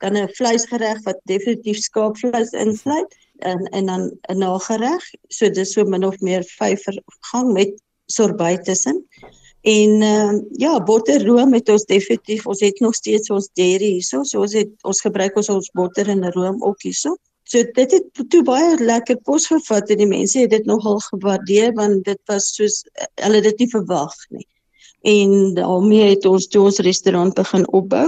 dan 0.00 0.16
'n 0.16 0.28
vleisgereg 0.38 1.02
wat 1.02 1.20
definitief 1.24 1.78
skaapvleis 1.78 2.50
insluit 2.50 3.16
en 3.38 3.64
en 3.76 3.86
dan 3.86 4.02
'n 4.28 4.38
nagereg. 4.38 5.04
So 5.28 5.50
dis 5.50 5.72
so 5.72 5.84
min 5.84 6.04
of 6.04 6.20
meer 6.20 6.44
vyf 6.44 6.84
gang 7.20 7.52
met 7.52 7.82
sorbet 8.06 8.64
tussen. 8.64 9.06
En 9.60 9.90
uh, 10.02 10.40
ja, 10.52 10.82
botterroom 10.82 11.52
het 11.52 11.68
ons 11.68 11.84
definitief 11.84 12.46
ons 12.46 12.60
het 12.60 12.80
nog 12.80 12.94
steeds 12.94 13.30
ons 13.30 13.50
dairy 13.52 13.90
hierso. 13.92 14.22
So 14.22 14.40
ons 14.40 14.52
het 14.52 14.70
ons 14.82 15.00
gebruik 15.00 15.36
ons 15.36 15.48
ons 15.48 15.70
botter 15.70 16.08
en 16.08 16.32
room 16.32 16.62
ook 16.64 16.82
hierso. 16.82 17.16
So 17.50 17.66
dit 17.74 17.94
het 17.96 18.20
toe 18.30 18.42
baie 18.46 18.76
lekker 18.78 19.16
kos 19.26 19.48
gevat 19.50 19.90
en 19.90 19.98
die 19.98 20.10
mense 20.10 20.38
het 20.38 20.52
dit 20.54 20.66
nogal 20.70 21.00
gewaardeer 21.08 21.72
want 21.74 22.04
dit 22.06 22.20
was 22.30 22.52
soos 22.54 22.84
hulle 23.18 23.40
dit 23.42 23.64
nie 23.64 23.70
verwag 23.72 24.14
nie. 24.30 24.46
En 25.10 25.54
daarmee 25.56 26.12
het 26.12 26.28
ons 26.30 26.46
toe 26.46 26.68
ons 26.68 26.78
restaurant 26.86 27.34
begin 27.34 27.66
opbou 27.74 28.06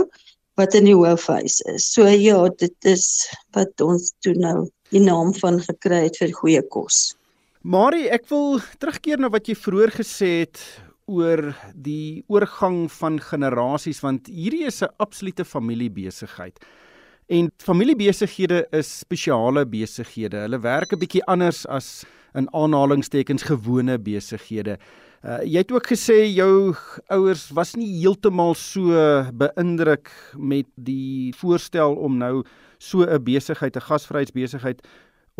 wat 0.60 0.76
in 0.78 0.86
die 0.86 0.94
hoofhuis 0.94 1.58
is. 1.72 1.88
So 1.90 2.06
ja, 2.06 2.38
dit 2.60 2.86
is 2.86 3.08
wat 3.56 3.82
ons 3.82 4.12
toe 4.22 4.36
nou 4.38 4.68
die 4.92 5.02
naam 5.02 5.32
van 5.34 5.58
gekry 5.64 6.04
het 6.06 6.20
vir 6.20 6.34
goeie 6.36 6.62
kos. 6.62 7.16
Marie, 7.62 8.06
ek 8.14 8.28
wil 8.30 8.60
terugkeer 8.78 9.18
na 9.22 9.30
wat 9.32 9.48
jy 9.48 9.56
vroeër 9.58 9.94
gesê 9.96 10.30
het 10.44 10.60
oor 11.10 11.48
die 11.74 12.22
oorgang 12.30 12.84
van 13.00 13.18
generasies 13.18 14.02
want 14.04 14.30
hierdie 14.30 14.66
is 14.70 14.82
'n 14.82 14.94
absolute 15.02 15.44
familiebesigheid. 15.44 16.62
En 17.32 17.48
familiebesighede 17.56 18.66
is 18.76 18.88
spesiale 18.98 19.62
besighede. 19.66 20.42
Hulle 20.44 20.58
werk 20.60 20.92
'n 20.92 20.98
bietjie 21.00 21.24
anders 21.24 21.64
as 21.66 22.04
in 22.34 22.48
aanhalingstekens 22.52 23.42
gewone 23.48 23.96
besighede. 23.98 24.76
Uh, 25.24 25.40
jy 25.44 25.62
het 25.62 25.72
ook 25.72 25.86
gesê 25.86 26.26
jou 26.28 26.74
ouers 27.08 27.48
was 27.56 27.72
nie 27.74 27.88
heeltemal 28.02 28.54
so 28.54 28.92
beïndruk 29.32 30.10
met 30.36 30.66
die 30.76 31.32
voorstel 31.38 31.94
om 31.94 32.18
nou 32.18 32.44
so 32.78 33.00
'n 33.00 33.24
besigheid, 33.24 33.76
'n 33.76 33.88
gasvryheidsbesigheid 33.88 34.82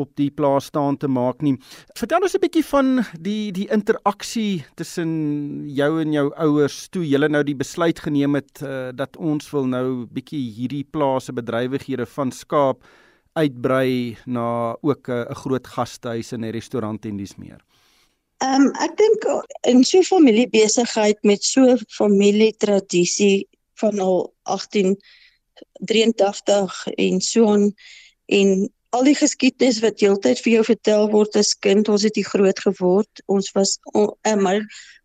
op 0.01 0.11
die 0.17 0.31
plaas 0.31 0.71
staan 0.71 0.97
te 0.97 1.09
maak 1.09 1.43
nie. 1.43 1.57
Vertel 1.99 2.23
ons 2.23 2.35
'n 2.35 2.41
bietjie 2.41 2.65
van 2.65 3.05
die 3.21 3.53
die 3.53 3.69
interaksie 3.69 4.65
tussen 4.75 5.69
jou 5.69 6.01
en 6.01 6.13
jou 6.13 6.33
ouers 6.37 6.89
toe 6.89 7.09
julle 7.09 7.29
nou 7.29 7.45
die 7.45 7.55
besluit 7.55 8.01
geneem 8.01 8.35
het 8.35 8.63
uh, 8.63 8.91
dat 8.95 9.17
ons 9.17 9.51
wil 9.51 9.67
nou 9.67 10.07
bietjie 10.07 10.53
hierdie 10.53 10.85
plase 10.85 11.33
bedrywighede 11.33 12.07
van 12.07 12.33
skaap 12.33 12.85
uitbrei 13.35 14.17
na 14.27 14.77
ook 14.81 15.09
'n 15.09 15.13
uh, 15.13 15.35
groot 15.35 15.67
gastehuis 15.67 16.33
en 16.33 16.45
'n 16.45 16.51
restaurant 16.51 17.05
en 17.05 17.17
dis 17.17 17.37
meer. 17.37 17.61
Ehm 18.43 18.63
um, 18.63 18.73
ek 18.81 18.97
dink 18.97 19.25
in 19.71 19.85
so 19.85 19.99
'n 19.99 20.03
familiebesigheid 20.03 21.19
met 21.23 21.45
so 21.45 21.61
'n 21.61 21.79
familietradisie 21.89 23.49
van 23.75 23.99
al 23.99 24.35
1883 24.43 26.87
en 26.87 27.21
so 27.21 27.45
on 27.45 27.75
en 28.27 28.73
al 28.93 29.07
die 29.09 29.17
geskiedenis 29.17 29.81
wat 29.85 30.03
heeltyd 30.05 30.41
vir 30.45 30.53
jou 30.59 30.65
vertel 30.69 31.07
word 31.13 31.37
as 31.41 31.55
kind, 31.65 31.89
ons 31.89 32.05
het 32.07 32.19
hier 32.19 32.29
groot 32.29 32.59
geword. 32.65 33.23
Ons 33.33 33.53
was 33.57 33.79
on, 33.97 34.11
uh, 34.29 34.37
my 34.37 34.59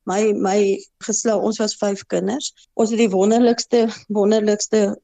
my 0.07 0.31
my 0.35 0.57
geslag, 1.03 1.43
ons 1.43 1.59
was 1.59 1.75
5 1.79 2.03
kinders. 2.11 2.53
Ons 2.79 2.93
het 2.93 3.01
die 3.01 3.11
wonderlikste 3.11 3.87
wonderlikste 4.13 4.95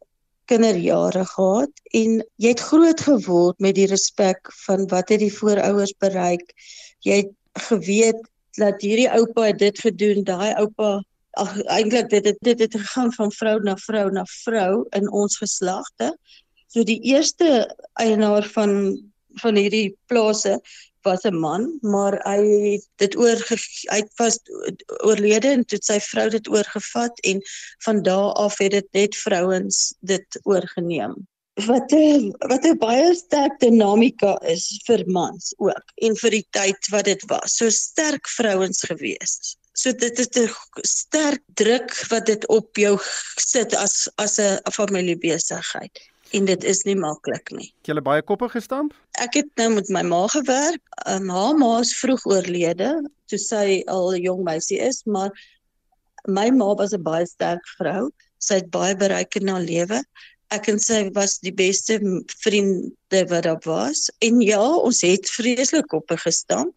kinderjare 0.52 1.24
gehad 1.28 1.72
en 1.96 2.20
jy 2.44 2.52
het 2.52 2.64
groot 2.68 3.00
geword 3.00 3.60
met 3.64 3.78
die 3.80 3.88
respek 3.88 4.52
van 4.66 4.84
wat 4.92 5.12
het 5.14 5.24
die 5.24 5.32
voorouers 5.32 5.96
bereik. 6.04 6.52
Jy 7.08 7.24
het 7.24 7.34
geweet 7.70 8.20
dat 8.60 8.84
hierdie 8.84 9.10
oupa 9.12 9.52
dit 9.56 9.80
gedoen, 9.80 10.24
daai 10.28 10.54
oupa 10.60 11.00
ag 11.40 11.56
eintlik 11.74 12.12
dit 12.12 12.28
het 12.30 12.42
dit 12.46 12.60
het 12.60 12.76
gegaan 12.76 13.14
van 13.16 13.32
vrou 13.34 13.56
na 13.64 13.78
vrou 13.82 14.10
na 14.12 14.26
vrou 14.30 14.84
in 15.00 15.10
ons 15.12 15.38
geslagte. 15.42 16.12
So 16.74 16.82
die 16.84 17.02
eerste 17.06 17.68
eienaar 18.02 18.48
van 18.56 18.98
van 19.42 19.58
hierdie 19.58 19.96
plase 20.10 20.60
was 21.06 21.26
'n 21.26 21.38
man, 21.38 21.68
maar 21.82 22.16
hy 22.26 22.40
het 22.74 22.86
dit 23.02 23.16
oor 23.18 23.38
hy 23.92 24.02
was 24.18 24.40
oorlede 25.04 25.52
en 25.58 25.66
toe 25.66 25.80
sy 25.82 26.00
vrou 26.00 26.30
dit 26.30 26.48
oorgevat 26.50 27.20
en 27.30 27.42
van 27.86 28.02
daardie 28.08 28.42
af 28.46 28.58
het 28.58 28.72
dit 28.72 28.88
net 28.98 29.18
vrouens 29.26 29.80
dit 30.02 30.40
oorgeneem 30.44 31.16
wat 31.70 31.94
'n 31.94 32.34
wat 32.50 32.66
'n 32.66 32.78
baie 32.78 33.16
sterk 33.16 33.60
dinamika 33.60 34.34
is 34.56 34.66
vir 34.88 35.04
mans 35.06 35.54
ook 35.58 35.94
en 36.08 36.16
vir 36.16 36.32
die 36.40 36.48
tyd 36.50 36.90
wat 36.90 37.06
dit 37.06 37.24
was. 37.30 37.58
So 37.58 37.70
sterk 37.70 38.28
vrouens 38.28 38.82
gewees. 38.82 39.58
So 39.74 39.92
dit 39.92 40.20
is 40.20 40.30
'n 40.38 40.50
sterk 40.82 41.44
druk 41.54 41.94
wat 42.10 42.26
dit 42.26 42.48
op 42.48 42.78
jou 42.78 42.98
sit 43.38 43.76
as 43.76 44.10
as 44.18 44.40
'n 44.40 44.58
familiebesigheid 44.72 46.13
en 46.34 46.46
dit 46.50 46.64
is 46.64 46.84
nie 46.88 46.96
maklik 46.98 47.52
nie. 47.54 47.70
Het 47.84 47.94
jy 47.94 48.04
baie 48.06 48.26
koppe 48.26 48.50
gestamp? 48.50 48.94
Ek 49.22 49.38
het 49.40 49.50
nou 49.62 49.70
met 49.76 49.90
my 49.94 50.02
ma 50.08 50.26
gewerk. 50.34 50.82
Um, 51.08 51.30
haar 51.30 51.58
ma 51.58 51.80
is 51.80 51.94
vroeg 52.00 52.26
oorlede 52.26 52.92
toe 53.32 53.40
sy 53.40 53.82
al 53.88 54.14
'n 54.14 54.22
jong 54.22 54.44
meisie 54.44 54.80
is, 54.82 55.04
maar 55.06 55.32
my 56.28 56.50
ma 56.50 56.74
was 56.76 56.94
'n 56.94 57.04
baie 57.04 57.26
sterk 57.26 57.66
vrou. 57.78 58.10
Sy 58.40 58.56
het 58.56 58.70
baie 58.72 58.96
bereik 58.96 59.36
in 59.36 59.48
haar 59.48 59.62
lewe 59.62 60.04
ek 60.54 60.70
en 60.72 60.82
sy 60.82 61.06
was 61.16 61.38
die 61.44 61.54
beste 61.56 62.00
vriende 62.44 63.22
wat 63.32 63.48
daar 63.48 63.62
was 63.66 64.10
en 64.26 64.42
ja 64.44 64.62
ons 64.62 65.02
het 65.06 65.30
vreeslik 65.38 65.94
op 65.98 66.14
gestaan 66.26 66.72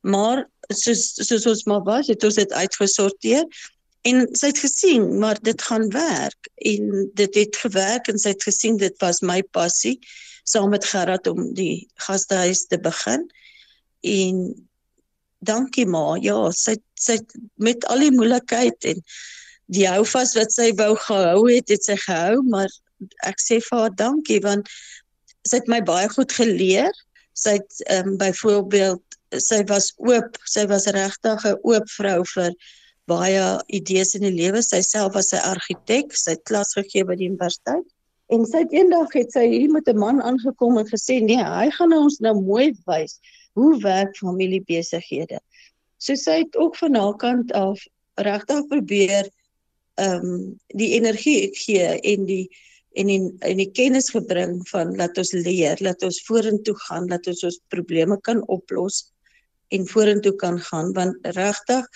maar 0.00 0.44
soos 0.72 1.16
soos 1.26 1.46
ons 1.50 1.64
maar 1.70 1.84
was 1.88 2.10
het 2.12 2.24
ons 2.24 2.38
dit 2.40 2.54
uitgesorteer 2.62 3.44
en 4.02 4.26
sy 4.38 4.52
het 4.52 4.62
gesien 4.62 5.08
maar 5.18 5.40
dit 5.42 5.62
gaan 5.62 5.88
werk 5.94 6.50
en 6.70 7.10
dit 7.14 7.34
het 7.34 7.56
gewerk 7.56 8.08
en 8.08 8.18
sy 8.18 8.34
het 8.34 8.46
gesien 8.46 8.76
dit 8.76 8.94
was 9.02 9.22
my 9.22 9.42
passie 9.56 9.98
saam 10.44 10.70
met 10.70 10.84
Gerard 10.84 11.26
om 11.26 11.52
die 11.54 11.88
gastehuis 12.06 12.66
te 12.66 12.78
begin 12.78 13.26
en 14.06 14.44
dankie 15.38 15.86
ma 15.86 16.16
ja 16.22 16.38
sy 16.54 16.76
sy 16.98 17.18
met 17.56 17.84
al 17.86 18.06
die 18.06 18.14
moeilikheid 18.14 18.92
en 18.92 19.02
die 19.68 19.86
hou 19.88 20.04
vas 20.14 20.34
wat 20.38 20.54
sy 20.54 20.70
wou 20.78 20.94
gehou 21.08 21.48
het 21.50 21.68
het 21.74 21.84
sy 21.84 21.98
gehou 22.06 22.42
maar 22.48 22.72
ek 23.26 23.38
sê 23.42 23.60
vir 23.62 23.78
haar 23.82 23.94
dankie 23.94 24.40
want 24.42 24.70
sy 25.48 25.60
het 25.60 25.70
my 25.70 25.80
baie 25.84 26.08
goed 26.12 26.32
geleer. 26.34 26.92
Sy 27.38 27.58
het 27.58 27.84
ehm 27.86 28.14
um, 28.14 28.16
byvoorbeeld 28.20 29.04
sy 29.44 29.60
was 29.68 29.92
oop, 30.00 30.38
sy 30.48 30.64
was 30.70 30.88
regtig 30.96 31.44
'n 31.46 31.58
oop 31.62 31.90
vrou 31.96 32.20
vir 32.34 32.52
baie 33.08 33.44
idees 33.78 34.14
in 34.18 34.26
die 34.26 34.34
lewe. 34.34 34.62
Sy 34.62 34.80
self 34.84 35.14
was 35.14 35.32
'n 35.32 35.42
argitek, 35.52 36.14
sy 36.16 36.36
het 36.36 36.44
klas 36.44 36.74
gegee 36.76 37.04
by 37.04 37.16
die 37.16 37.30
universiteit. 37.30 37.86
En 38.28 38.44
sy 38.44 38.58
het 38.64 38.72
eendag 38.76 39.12
het 39.16 39.32
sy 39.32 39.46
hier 39.48 39.72
met 39.72 39.88
'n 39.88 39.98
man 39.98 40.22
aangekom 40.22 40.78
en 40.78 40.86
gesê 40.86 41.20
nee, 41.22 41.42
hy 41.42 41.70
gaan 41.70 41.92
ons 41.92 42.18
nou 42.20 42.34
mooi 42.40 42.74
wys 42.86 43.18
hoe 43.54 43.80
werk 43.82 44.16
familiebesighede. 44.16 45.40
So 45.98 46.14
sy 46.14 46.44
het 46.44 46.56
ook 46.56 46.76
van 46.76 46.94
haar 46.94 47.16
kant 47.16 47.52
af 47.52 47.80
regtig 48.14 48.66
probeer 48.68 49.30
ehm 49.98 50.24
um, 50.24 50.58
die 50.66 50.92
energie 50.94 51.50
gee 51.54 51.98
en 52.00 52.26
die 52.26 52.48
en 52.92 53.08
in 53.08 53.36
in 53.46 53.56
die 53.56 53.70
kennis 53.70 54.10
gebring 54.10 54.60
van 54.68 54.94
laat 54.96 55.18
ons 55.18 55.32
leer, 55.32 55.78
laat 55.80 56.02
ons 56.02 56.20
vorentoe 56.26 56.74
gaan, 56.86 57.08
laat 57.08 57.26
ons 57.26 57.44
ons 57.44 57.58
probleme 57.74 58.20
kan 58.20 58.42
oplos 58.46 59.08
en 59.74 59.86
vorentoe 59.86 60.34
kan 60.36 60.60
gaan 60.70 60.92
want 60.92 61.16
regtig 61.36 61.86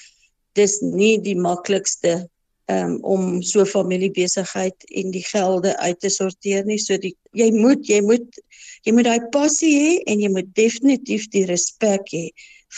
dis 0.58 0.80
nie 0.82 1.16
die 1.22 1.36
maklikste 1.38 2.28
um, 2.72 2.98
om 3.02 3.42
so 3.42 3.64
familiebesigheid 3.64 4.86
en 4.90 5.12
die 5.14 5.24
gelde 5.24 5.76
uit 5.78 6.00
te 6.00 6.10
sorteer 6.10 6.64
nie. 6.68 6.78
So 6.78 6.98
die 7.00 7.14
jy 7.36 7.50
moet 7.56 7.88
jy 7.88 8.00
moet 8.04 8.40
jy 8.86 8.94
moet 8.96 9.08
daai 9.08 9.28
passie 9.34 9.72
hê 9.78 9.92
en 10.12 10.22
jy 10.22 10.32
moet 10.32 10.50
definitief 10.58 11.28
die 11.34 11.46
respek 11.50 12.08
hê 12.12 12.26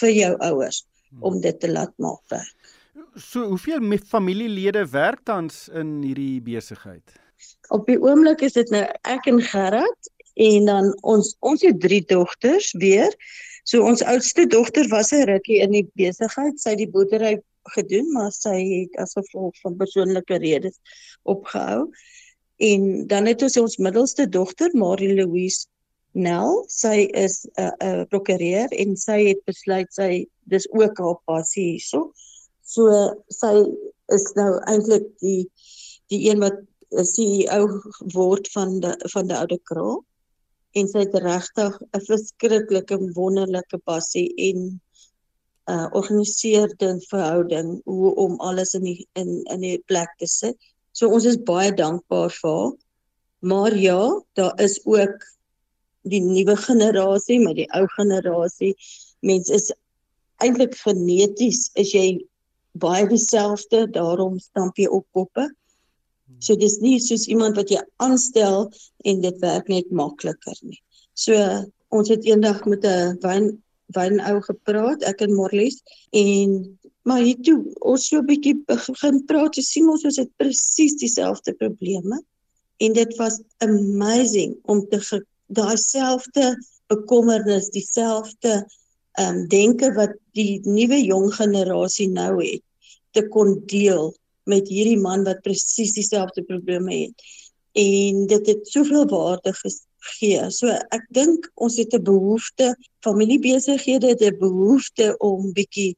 vir 0.00 0.14
jou 0.14 0.32
ouers 0.48 0.84
om 1.22 1.40
dit 1.40 1.58
te 1.60 1.70
laat 1.70 1.92
maak. 2.02 2.40
So 3.14 3.46
hoeveel 3.52 3.98
familielede 4.10 4.82
werk 4.90 5.22
tans 5.24 5.68
in 5.70 6.00
hierdie 6.02 6.40
besigheid? 6.42 7.14
Op 7.70 7.86
die 7.86 8.00
oomblik 8.02 8.42
is 8.42 8.56
dit 8.58 8.70
nou 8.74 8.82
ek 9.06 9.28
en 9.30 9.40
Gerard 9.42 10.10
en 10.34 10.66
dan 10.66 10.90
ons 11.06 11.34
ons 11.46 11.62
het 11.62 11.78
drie 11.80 12.02
dogters 12.10 12.72
weer. 12.82 13.14
So 13.64 13.86
ons 13.86 14.02
oudste 14.02 14.46
dogter 14.50 14.88
was 14.90 15.12
'n 15.12 15.28
rukkie 15.30 15.62
in 15.62 15.70
die 15.70 15.86
besigheid. 15.94 16.58
Sy 16.60 16.74
het 16.74 16.82
die 16.82 16.90
boerdery 16.90 17.38
gedoen, 17.76 18.12
maar 18.12 18.32
sy 18.32 18.56
het 18.68 18.96
as 19.02 19.12
gevolg 19.12 19.56
van 19.62 19.76
persoonlike 19.76 20.36
redes 20.42 20.80
opgehou. 21.22 21.90
En 22.56 23.06
dan 23.06 23.26
het 23.26 23.42
ons 23.42 23.56
ons 23.56 23.76
middelste 23.76 24.28
dogter, 24.28 24.70
Marie 24.76 25.14
Louise 25.14 25.66
Nel. 26.12 26.64
Sy 26.68 27.08
is 27.12 27.42
'n 27.44 27.62
uh, 27.62 27.72
'n 27.80 28.00
uh, 28.00 28.04
prokureur 28.08 28.68
en 28.70 28.96
sy 28.96 29.18
het 29.30 29.40
besluit 29.44 29.90
sy 29.92 30.26
dis 30.52 30.68
ook 30.70 30.98
haar 30.98 31.18
passie 31.26 31.64
hierso. 31.72 32.12
So 32.62 32.86
sy 33.28 33.66
is 34.14 34.32
nou 34.38 34.60
eintlik 34.70 35.08
die 35.18 35.50
die 36.12 36.30
een 36.30 36.38
wat 36.44 36.60
CEO 37.02 37.80
word 38.14 38.48
van 38.54 38.80
die 38.80 38.94
van 39.14 39.26
die 39.26 39.36
oude 39.36 39.58
kraal 39.70 40.04
en 40.78 40.88
sy 40.90 41.04
het 41.04 41.14
regtig 41.22 41.80
'n 41.82 42.06
verskriklike 42.06 42.98
wonderlike 43.18 43.78
passie 43.90 44.28
en 44.48 44.80
uh 45.70 45.86
organiseerde 45.96 47.00
verhouding 47.08 47.80
hoe 47.84 48.14
om 48.14 48.40
alles 48.40 48.74
in 48.74 48.84
die 48.84 49.06
in 49.12 49.42
in 49.52 49.60
die 49.60 49.78
plek 49.86 50.10
te 50.18 50.26
sit. 50.26 50.56
So 50.92 51.08
ons 51.08 51.24
is 51.24 51.40
baie 51.40 51.72
dankbaar 51.72 52.30
vir 52.30 52.50
haar. 52.50 52.74
Maar 53.44 53.76
ja, 53.76 54.02
daar 54.32 54.60
is 54.60 54.78
ook 54.84 55.24
die 56.08 56.20
nuwe 56.20 56.56
generasie 56.56 57.40
met 57.40 57.56
die 57.56 57.68
ou 57.76 57.84
generasie. 57.96 58.74
Mense 59.20 59.52
is 59.52 59.72
eintlik 60.44 60.76
geneties 60.80 61.70
is 61.74 61.92
jy 61.92 62.24
baie 62.72 63.06
dieselfde, 63.08 63.86
daarom 63.92 64.38
stamp 64.40 64.76
jy 64.80 64.88
op 64.88 65.06
koppe. 65.12 65.48
So 66.40 66.56
dis 66.56 66.80
nie 66.80 66.98
soos 67.00 67.28
iemand 67.28 67.56
wat 67.56 67.70
jy 67.70 67.80
aanstel 68.02 68.70
en 69.04 69.20
dit 69.20 69.40
werk 69.40 69.68
net 69.68 69.92
makliker 69.92 70.56
nie. 70.62 70.80
So 71.14 71.36
Ons 71.94 72.10
het 72.10 72.24
eendag 72.26 72.64
met 72.66 72.82
'n 72.84 73.18
wyn 73.22 73.44
wynou 73.92 74.40
gepraat, 74.42 75.02
ek 75.02 75.20
en 75.26 75.34
Morlies 75.34 75.82
en 76.10 76.78
maar 77.04 77.20
hier 77.20 77.40
toe 77.44 77.58
ons 77.84 78.06
so 78.08 78.18
'n 78.18 78.26
bietjie 78.26 78.56
begin 78.66 79.24
praat, 79.28 79.56
sien 79.60 79.88
ons 79.88 80.04
ons 80.04 80.16
het 80.16 80.30
presies 80.40 80.96
dieselfde 80.96 81.52
probleme 81.52 82.22
en 82.80 82.92
dit 82.92 83.16
was 83.16 83.42
amazing 83.58 84.56
om 84.64 84.80
te 84.88 85.00
daai 85.46 85.76
selfde 85.76 86.56
bekommernis, 86.88 87.70
dieselfde 87.70 88.64
ehm 89.14 89.36
um, 89.36 89.48
denke 89.48 89.92
wat 89.94 90.16
die 90.34 90.60
nuwe 90.64 90.98
jong 91.04 91.28
generasie 91.34 92.08
nou 92.08 92.42
het 92.42 92.62
te 93.14 93.22
kon 93.28 93.60
deel 93.70 94.14
met 94.50 94.68
hierdie 94.68 94.98
man 94.98 95.22
wat 95.24 95.42
presies 95.44 95.94
dieselfde 95.94 96.42
probleme 96.42 96.94
het. 96.94 97.28
En 97.78 98.26
dit 98.26 98.46
het 98.46 98.68
soveel 98.68 99.06
waarde 99.10 99.54
gegee. 100.08 100.50
So 100.50 100.66
ek 100.96 101.04
dink 101.10 101.50
ons 101.54 101.76
het 101.76 101.94
'n 101.94 102.02
behoefte, 102.02 102.76
familiebesighede 103.00 104.14
het 104.14 104.22
'n 104.22 104.38
behoefte 104.38 105.16
om 105.18 105.52
bietjie 105.52 105.96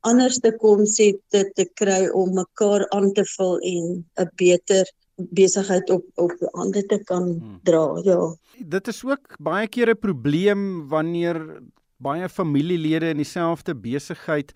anderste 0.00 0.52
konsepte 0.62 1.50
te 1.54 1.64
kry 1.74 2.08
om 2.14 2.34
mekaar 2.34 2.86
aan 2.94 3.12
te 3.12 3.24
vul 3.36 3.58
en 3.58 4.04
'n 4.18 4.30
beter 4.36 4.84
besigheid 5.16 5.90
op 5.90 6.04
op 6.14 6.32
hande 6.52 6.86
te 6.86 6.98
kan 7.04 7.22
hmm. 7.22 7.60
dra. 7.62 8.00
Ja. 8.04 8.36
Dit 8.58 8.88
is 8.88 9.04
ook 9.04 9.36
baie 9.38 9.68
keer 9.68 9.90
'n 9.90 9.98
probleem 9.98 10.88
wanneer 10.88 11.62
baie 11.96 12.28
familielede 12.28 13.08
in 13.08 13.16
dieselfde 13.16 13.74
besigheid 13.74 14.52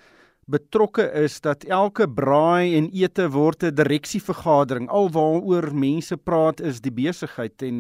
betrokke 0.51 1.05
is 1.23 1.39
dat 1.45 1.65
elke 1.65 2.07
braai 2.11 2.75
en 2.79 2.89
ete 2.93 3.29
word 3.31 3.63
'n 3.65 3.75
direksievergadering. 3.75 4.89
Alwaaroor 4.89 5.71
mense 5.75 6.17
praat 6.17 6.61
is 6.61 6.81
die 6.81 6.93
besigheid 6.93 7.63
en 7.63 7.77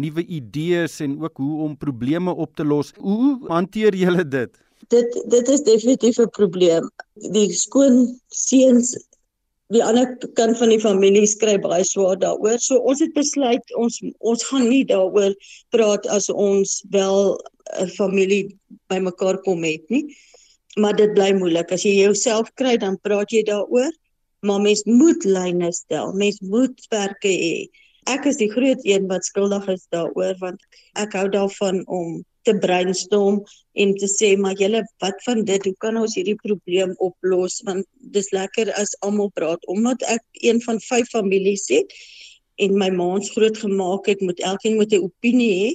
nuwe 0.00 0.24
idees 0.26 1.00
en 1.00 1.20
ook 1.22 1.36
hoe 1.36 1.62
om 1.62 1.76
probleme 1.76 2.34
op 2.34 2.54
te 2.56 2.64
los. 2.64 2.92
Hoe 2.96 3.38
hanteer 3.48 3.94
julle 3.94 4.28
dit? 4.28 4.50
Dit 4.88 5.22
dit 5.30 5.48
is 5.48 5.62
definitief 5.62 6.18
'n 6.18 6.30
probleem. 6.30 6.90
Die 7.14 7.52
skoon 7.52 8.20
seuns 8.28 8.96
die 9.72 9.84
ander 9.84 10.06
kant 10.34 10.58
van 10.58 10.68
die 10.68 10.80
familie 10.80 11.26
skry 11.26 11.58
baie 11.58 11.84
swaar 11.84 12.18
daaroor. 12.18 12.58
So 12.58 12.76
ons 12.76 13.00
het 13.00 13.14
besluit 13.14 13.64
ons 13.74 14.02
ons 14.18 14.44
gaan 14.44 14.68
nie 14.68 14.84
daaroor 14.84 15.34
praat 15.70 16.06
as 16.06 16.28
ons 16.28 16.84
wel 16.90 17.38
'n 17.80 17.88
familie 17.88 18.58
bymekaar 18.88 19.38
kom 19.42 19.62
het 19.64 19.84
nie 19.88 20.04
maar 20.80 20.96
dit 20.96 21.12
bly 21.14 21.32
moeilik. 21.36 21.72
As 21.72 21.84
jy 21.84 21.94
jouself 22.00 22.52
kry, 22.54 22.76
dan 22.80 22.98
praat 23.04 23.32
jy 23.32 23.42
daaroor, 23.48 23.92
maar 24.46 24.60
mens 24.60 24.84
moet 24.88 25.24
lyne 25.24 25.72
stel. 25.72 26.12
Mens 26.18 26.40
moet 26.40 26.86
werke 26.90 27.30
hê. 27.30 27.56
Ek 28.10 28.26
is 28.26 28.40
die 28.40 28.50
groot 28.50 28.80
een 28.82 29.06
wat 29.10 29.24
skuldig 29.24 29.68
is 29.70 29.86
daaroor 29.94 30.34
want 30.40 30.62
ek 30.98 31.14
hou 31.14 31.28
daarvan 31.30 31.84
om 31.86 32.22
te 32.42 32.54
brainstorm 32.58 33.42
en 33.78 33.94
te 33.94 34.08
sê 34.10 34.32
maar 34.36 34.58
julle 34.58 34.82
wat 35.04 35.22
van 35.26 35.44
dit 35.46 35.68
hoe 35.68 35.74
kan 35.84 35.98
ons 36.00 36.16
hierdie 36.18 36.38
probleem 36.40 36.94
oplos 36.98 37.60
want 37.68 37.86
dis 38.16 38.32
lekker 38.34 38.72
as 38.80 38.96
almal 39.06 39.30
praat 39.38 39.62
omdat 39.70 40.02
ek 40.10 40.24
een 40.42 40.58
van 40.66 40.82
vyf 40.88 41.12
families 41.14 41.68
het 41.70 41.94
en 42.62 42.74
my 42.78 42.90
maans 42.94 43.30
groot 43.36 43.58
gemaak 43.62 44.10
het 44.10 44.20
moet 44.26 44.42
elkeen 44.50 44.80
met 44.82 44.92
'n 44.92 45.06
opinie 45.06 45.52
hê 45.54 45.70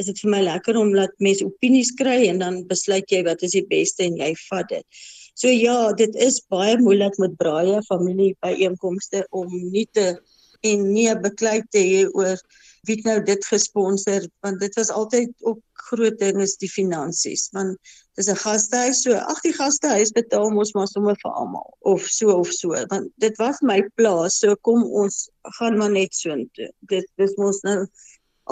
is 0.00 0.10
dit 0.10 0.22
vir 0.24 0.30
my 0.30 0.42
lekker 0.44 0.78
om 0.80 0.94
laat 0.94 1.14
mense 1.24 1.44
opinies 1.46 1.92
kry 1.98 2.26
en 2.30 2.42
dan 2.44 2.62
besluit 2.70 3.10
jy 3.12 3.22
wat 3.28 3.42
is 3.46 3.56
die 3.56 3.66
beste 3.70 4.04
en 4.06 4.18
jy 4.20 4.32
vat 4.46 4.68
dit. 4.72 5.04
So 5.36 5.52
ja, 5.52 5.92
dit 5.92 6.16
is 6.16 6.40
baie 6.52 6.78
moeilik 6.80 7.18
met 7.20 7.36
braaie 7.36 7.82
familie 7.88 8.34
byeenkomste 8.44 9.26
om 9.36 9.52
nie 9.72 9.86
te 9.92 10.16
en 10.64 10.88
nie 10.92 11.08
beklei 11.20 11.60
te 11.70 11.82
hê 11.82 12.02
oor 12.06 12.40
wie 12.86 12.98
nou 13.04 13.18
dit 13.26 13.48
gesponsor 13.50 14.26
want 14.46 14.60
dit 14.62 14.76
was 14.78 14.92
altyd 14.94 15.32
ook 15.50 15.60
groot 15.88 16.18
ding 16.18 16.40
is 16.42 16.56
die 16.62 16.70
finansies 16.70 17.48
want 17.56 17.76
dis 18.18 18.30
'n 18.32 18.40
gastehuis 18.42 19.02
so 19.04 19.14
ag 19.32 19.40
die 19.44 19.54
gastehuis 19.58 20.12
betaal 20.18 20.50
mos 20.50 20.72
maar 20.74 20.88
sommer 20.88 21.16
vir 21.22 21.32
almal 21.42 21.68
of 21.92 22.06
so 22.18 22.38
of 22.40 22.52
so 22.52 22.74
want 22.92 23.12
dit 23.26 23.36
was 23.42 23.60
my 23.62 23.80
plaas 24.00 24.38
so 24.42 24.56
kom 24.68 24.84
ons 25.02 25.28
gaan 25.58 25.78
maar 25.78 25.90
net 25.90 26.14
so 26.14 26.30
intoe 26.30 26.70
dit 26.94 27.06
dis 27.22 27.36
mos 27.36 27.62
nou 27.68 27.78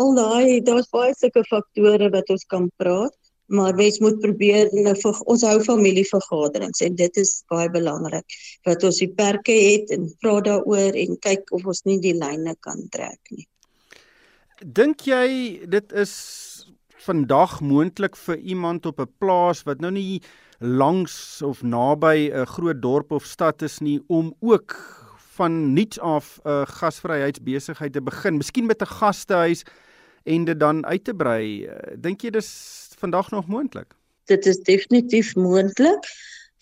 al 0.01 0.15
daai 0.15 0.61
daar's 0.67 0.91
baie 0.93 1.15
sulke 1.15 1.45
faktore 1.51 2.11
wat 2.15 2.31
ons 2.35 2.45
kan 2.55 2.71
praat 2.83 3.15
maar 3.47 3.75
mens 3.75 3.99
moet 4.01 4.21
probeer 4.21 4.71
nou 4.73 4.95
vir 4.97 5.19
ons 5.31 5.43
hou 5.45 5.57
familievergaderings 5.65 6.81
en 6.87 6.97
dit 6.97 7.21
is 7.21 7.33
baie 7.53 7.69
belangrik 7.71 8.37
dat 8.65 8.85
ons 8.85 9.01
die 9.03 9.11
perke 9.11 9.53
het 9.53 9.93
en 9.95 10.09
vra 10.23 10.39
daaroor 10.49 10.97
en 10.97 11.19
kyk 11.27 11.53
of 11.53 11.67
ons 11.67 11.85
nie 11.85 11.99
die 12.01 12.15
lyne 12.17 12.57
kan 12.65 12.87
trek 12.95 13.21
nie. 13.31 13.47
Dink 14.65 15.05
jy 15.05 15.67
dit 15.69 15.93
is 15.93 16.15
vandag 17.05 17.61
moontlik 17.61 18.17
vir 18.17 18.39
iemand 18.39 18.87
op 18.87 19.01
'n 19.01 19.13
plaas 19.21 19.63
wat 19.69 19.81
nou 19.81 19.91
nie 19.93 20.23
langs 20.61 21.43
of 21.43 21.63
naby 21.63 22.33
'n 22.33 22.47
groot 22.47 22.81
dorp 22.81 23.13
of 23.13 23.27
stad 23.27 23.63
is 23.63 23.81
nie 23.81 24.01
om 24.09 24.35
ook 24.41 25.04
van 25.35 25.73
niets 25.73 26.01
af 26.01 26.39
'n 26.43 26.49
uh, 26.49 26.63
gasvryheidsbesigheid 26.67 27.93
te 27.93 28.03
begin, 28.03 28.37
miskien 28.37 28.67
met 28.67 28.81
'n 28.83 28.95
gastehuis 28.99 29.63
en 30.25 30.45
dit 30.45 30.61
dan 30.61 30.87
uit 30.87 31.05
te 31.05 31.15
brei. 31.15 31.65
Eh, 31.65 31.97
dink 31.99 32.21
jy 32.21 32.31
dis 32.31 32.51
vandag 32.99 33.31
nog 33.31 33.47
moontlik? 33.47 33.95
Dit 34.25 34.47
is 34.47 34.59
definitief 34.59 35.35
moontlik 35.35 36.07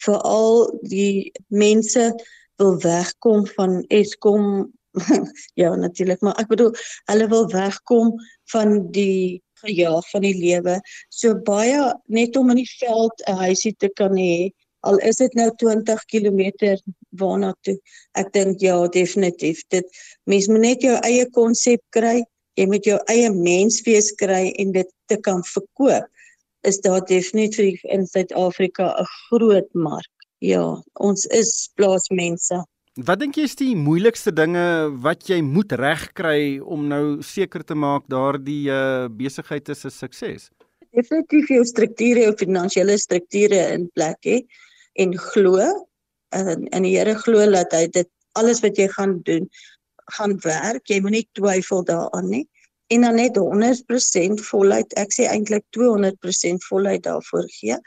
veral 0.03 0.79
die 0.83 1.33
mense 1.47 2.11
wil 2.57 2.79
wegkom 2.83 3.47
van 3.47 3.85
Eskom 3.89 4.73
ja 5.61 5.75
natuurlik 5.75 6.21
maar 6.21 6.37
ek 6.43 6.51
bedoel 6.51 6.75
hulle 7.11 7.29
wil 7.29 7.47
wegkom 7.53 8.13
van 8.53 8.75
die 8.93 9.43
gejaag 9.63 10.09
van 10.11 10.27
die 10.27 10.35
lewe 10.37 10.81
so 11.09 11.39
baie 11.47 11.81
net 12.13 12.37
om 12.37 12.51
in 12.53 12.61
die 12.61 12.73
veld 12.81 13.25
'n 13.25 13.39
huisie 13.47 13.75
te 13.79 13.89
kan 14.01 14.19
hê 14.19 14.51
al 14.81 14.99
is 14.99 15.23
dit 15.23 15.35
nou 15.39 15.49
20 15.63 16.05
km 16.13 16.43
waarna 17.21 17.55
toe 17.63 17.77
ek 18.21 18.33
dink 18.33 18.61
ja 18.61 18.77
definitief 18.89 19.63
dit 19.71 20.03
mens 20.27 20.49
moet 20.49 20.61
net 20.61 20.83
jou 20.83 20.97
eie 21.03 21.27
konsep 21.31 21.81
kry 21.91 22.23
jy 22.61 22.67
moet 22.69 22.85
jou 22.87 22.99
eie 23.13 23.31
menswees 23.33 24.13
kry 24.21 24.53
en 24.61 24.73
dit 24.73 24.89
te 25.09 25.17
kan 25.17 25.43
verkoop 25.55 26.09
is 26.63 26.79
daar 26.81 27.03
definitief 27.07 27.83
in 27.85 28.07
Suid-Afrika 28.07 28.95
'n 28.99 29.07
groot 29.29 29.69
mark. 29.75 30.11
Ja, 30.39 30.83
ons 30.93 31.27
is 31.27 31.71
plaasmense. 31.75 32.65
Wat 32.95 33.19
dink 33.19 33.37
jy 33.37 33.43
is 33.43 33.57
die 33.57 33.75
moeilikste 33.77 34.33
dinge 34.33 34.93
wat 35.03 35.29
jy 35.29 35.41
moet 35.41 35.73
regkry 35.73 36.61
om 36.61 36.89
nou 36.89 37.23
seker 37.23 37.65
te 37.65 37.75
maak 37.75 38.05
daardie 38.09 38.69
uh, 38.69 39.09
besigheid 39.09 39.69
is 39.69 39.85
'n 39.85 39.91
sukses? 39.91 40.51
Definitief 40.93 41.49
jou 41.49 41.65
strukture, 41.65 42.21
jou 42.21 42.35
finansiële 42.37 42.99
strukture 42.99 43.73
in 43.73 43.89
plek 43.95 44.19
hê 44.25 44.43
en 44.95 45.17
glo 45.17 45.87
en 46.33 46.67
en 46.69 46.87
die 46.87 46.97
Here 46.97 47.15
glo 47.19 47.45
dat 47.51 47.73
hy 47.77 47.87
dit 47.93 48.09
alles 48.39 48.63
wat 48.65 48.79
jy 48.81 48.89
gaan 48.97 49.21
doen 49.29 49.49
gaan 50.17 50.39
werk. 50.45 50.89
Jy 50.91 51.01
moenie 51.05 51.27
twyfel 51.39 51.85
daaraan 51.89 52.31
nie. 52.33 52.47
En 52.93 53.07
dan 53.07 53.17
net 53.17 53.39
100% 53.39 54.43
voluit. 54.49 54.97
Ek 55.01 55.15
sê 55.15 55.29
eintlik 55.31 55.65
200% 55.77 56.67
voluit 56.69 57.05
daarvoor 57.07 57.49
gee 57.61 57.79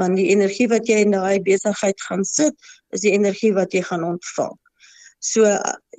want 0.00 0.16
die 0.16 0.30
energie 0.32 0.68
wat 0.70 0.88
jy 0.88 1.02
in 1.04 1.14
daai 1.14 1.42
besigheid 1.44 2.00
gaan 2.08 2.24
sit, 2.24 2.56
is 2.94 3.04
die 3.04 3.12
energie 3.12 3.52
wat 3.56 3.74
jy 3.76 3.82
gaan 3.84 4.06
ontvang. 4.06 4.54
So 5.20 5.44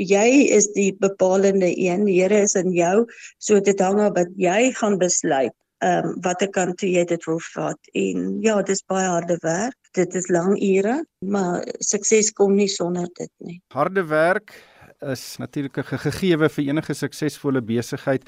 jy 0.01 0.27
is 0.57 0.71
die 0.73 0.89
bepalende 0.97 1.69
een. 1.69 2.07
Die 2.07 2.17
Here 2.23 2.41
is 2.41 2.55
in 2.57 2.71
jou. 2.73 3.05
So 3.37 3.61
dit 3.61 3.79
hang 3.79 4.01
af 4.01 4.15
wat 4.17 4.31
jy 4.41 4.71
gaan 4.79 4.97
besluit. 5.01 5.53
Ehm 5.81 6.09
um, 6.09 6.17
watter 6.25 6.49
kant 6.53 6.77
toe 6.81 6.89
jy 6.89 7.05
dit 7.09 7.23
wil 7.29 7.39
vat. 7.53 7.93
En 7.97 8.25
ja, 8.41 8.57
dis 8.65 8.83
baie 8.89 9.07
harde 9.09 9.37
werk. 9.45 9.77
Dit 9.91 10.15
is 10.15 10.29
lang 10.31 10.55
ure, 10.55 11.05
maar 11.19 11.65
sukses 11.83 12.31
kom 12.31 12.55
nie 12.55 12.69
sonder 12.71 13.09
dit 13.17 13.31
nie. 13.37 13.57
Harde 13.75 14.05
werk, 14.07 14.53
is 15.01 15.37
natuurlik 15.37 15.77
'n 15.77 15.83
gegeewe 15.83 16.49
vir 16.49 16.63
enige 16.63 16.93
suksesvolle 16.93 17.61
besigheid. 17.61 18.23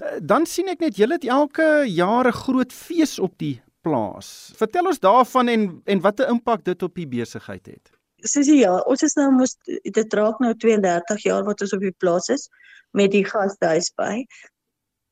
Eh, 0.00 0.18
dan 0.22 0.46
sien 0.46 0.68
ek 0.68 0.80
net 0.80 0.96
julle 0.96 1.14
het 1.14 1.24
elke 1.24 1.84
jaar 1.86 2.26
'n 2.26 2.32
groot 2.32 2.72
fees 2.72 3.18
op 3.18 3.38
die 3.38 3.62
plaas. 3.80 4.52
Vertel 4.56 4.86
ons 4.86 4.98
daarvan 4.98 5.48
en 5.48 5.82
en 5.84 6.00
watter 6.00 6.28
impak 6.28 6.64
dit 6.64 6.82
op 6.82 6.94
die 6.94 7.06
besigheid 7.06 7.66
het. 7.66 7.90
Susie 8.16 8.58
ja, 8.58 8.78
ons 8.86 9.02
is 9.02 9.14
nou 9.14 9.30
mos 9.30 9.56
dit 9.82 10.12
raak 10.12 10.38
nou 10.38 10.54
32 10.54 11.22
jaar 11.22 11.44
wat 11.44 11.60
ons 11.60 11.72
op 11.72 11.80
die 11.80 11.94
plaas 11.98 12.28
is 12.28 12.48
met 12.92 13.10
die 13.10 13.24
gastehuis 13.24 13.92
by 13.96 14.26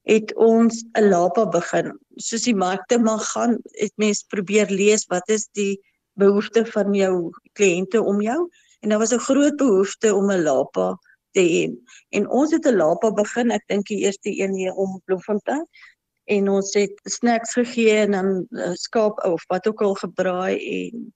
het 0.07 0.35
ons 0.35 0.85
'n 0.95 1.09
lapa 1.09 1.47
begin. 1.47 1.99
Soos 2.17 2.43
die 2.43 2.55
markte 2.55 2.99
maar 2.99 3.19
gaan, 3.19 3.59
het 3.73 3.93
mense 3.97 4.25
probeer 4.29 4.71
lees 4.71 5.07
wat 5.07 5.29
is 5.29 5.49
die 5.53 5.81
behoefte 6.21 6.65
van 6.73 6.95
jou 6.95 7.31
kliënte 7.59 8.03
om 8.03 8.21
jou 8.25 8.41
en 8.81 8.93
daar 8.93 9.03
was 9.03 9.13
'n 9.15 9.27
groot 9.29 9.57
behoefte 9.57 10.15
om 10.15 10.31
'n 10.31 10.43
lapa 10.43 10.99
te 11.33 11.41
hê. 11.41 11.65
En 12.09 12.29
ons 12.29 12.51
het 12.51 12.67
'n 12.67 12.77
lapa 12.77 13.11
begin, 13.11 13.51
ek 13.51 13.65
dink 13.67 13.87
die 13.87 14.05
eerste 14.05 14.31
een 14.41 14.55
hier 14.55 14.73
om 14.73 15.01
Bloemfontein 15.05 15.67
en 16.25 16.49
ons 16.49 16.75
het 16.75 17.01
snacks 17.03 17.53
gegee 17.53 17.97
en 18.05 18.11
dan 18.11 18.47
uh, 18.51 18.73
skaap 18.75 19.25
of 19.25 19.45
wat 19.47 19.67
ook 19.67 19.83
al 19.83 19.95
gebraai 19.95 20.57
en 20.81 21.15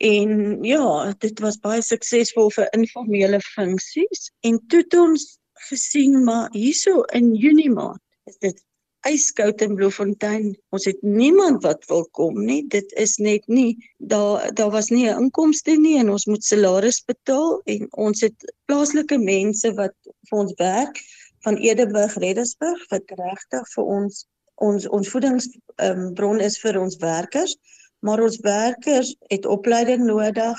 en 0.00 0.62
ja, 0.64 1.12
dit 1.18 1.40
was 1.40 1.58
baie 1.60 1.82
suksesvol 1.82 2.48
vir 2.50 2.68
informele 2.72 3.40
funksies 3.44 4.30
en 4.40 4.56
toe 4.66 4.80
het 4.80 4.94
ons 4.96 5.26
gesien 5.68 6.24
maar 6.24 6.48
hierso 6.56 7.02
in 7.12 7.34
Junie 7.34 7.70
maand 7.70 8.00
is 8.24 8.38
dit 8.38 8.62
yskoud 9.08 9.62
in 9.64 9.74
Bloemfontein. 9.78 10.50
Ons 10.76 10.84
het 10.84 10.98
niemand 11.02 11.62
wat 11.64 11.86
wil 11.88 12.04
kom 12.16 12.42
nie. 12.44 12.60
Dit 12.68 12.92
is 13.00 13.16
net 13.16 13.46
nie 13.48 13.76
daar 13.98 14.52
daar 14.54 14.70
was 14.70 14.90
nie 14.90 15.06
'n 15.08 15.24
inkomste 15.24 15.76
nie 15.76 15.98
en 15.98 16.10
ons 16.10 16.26
moet 16.26 16.44
salaris 16.44 17.00
betaal 17.04 17.60
en 17.64 17.86
ons 17.90 18.20
het 18.20 18.52
plaaslike 18.66 19.18
mense 19.18 19.72
wat 19.74 19.94
vir 20.28 20.38
ons 20.38 20.54
werk 20.58 21.00
van 21.44 21.56
Edenburg 21.56 22.14
Reddersburg 22.14 22.84
wat 22.90 23.02
regtig 23.16 23.72
vir 23.74 23.84
ons 23.84 24.26
ons 24.60 24.88
ons 24.88 25.08
voedingsbron 25.08 26.40
um, 26.40 26.44
is 26.44 26.58
vir 26.60 26.80
ons 26.80 26.96
werkers, 27.00 27.56
maar 28.04 28.20
ons 28.20 28.36
werkers 28.44 29.14
het 29.30 29.46
opleiding 29.46 30.04
nodig. 30.04 30.58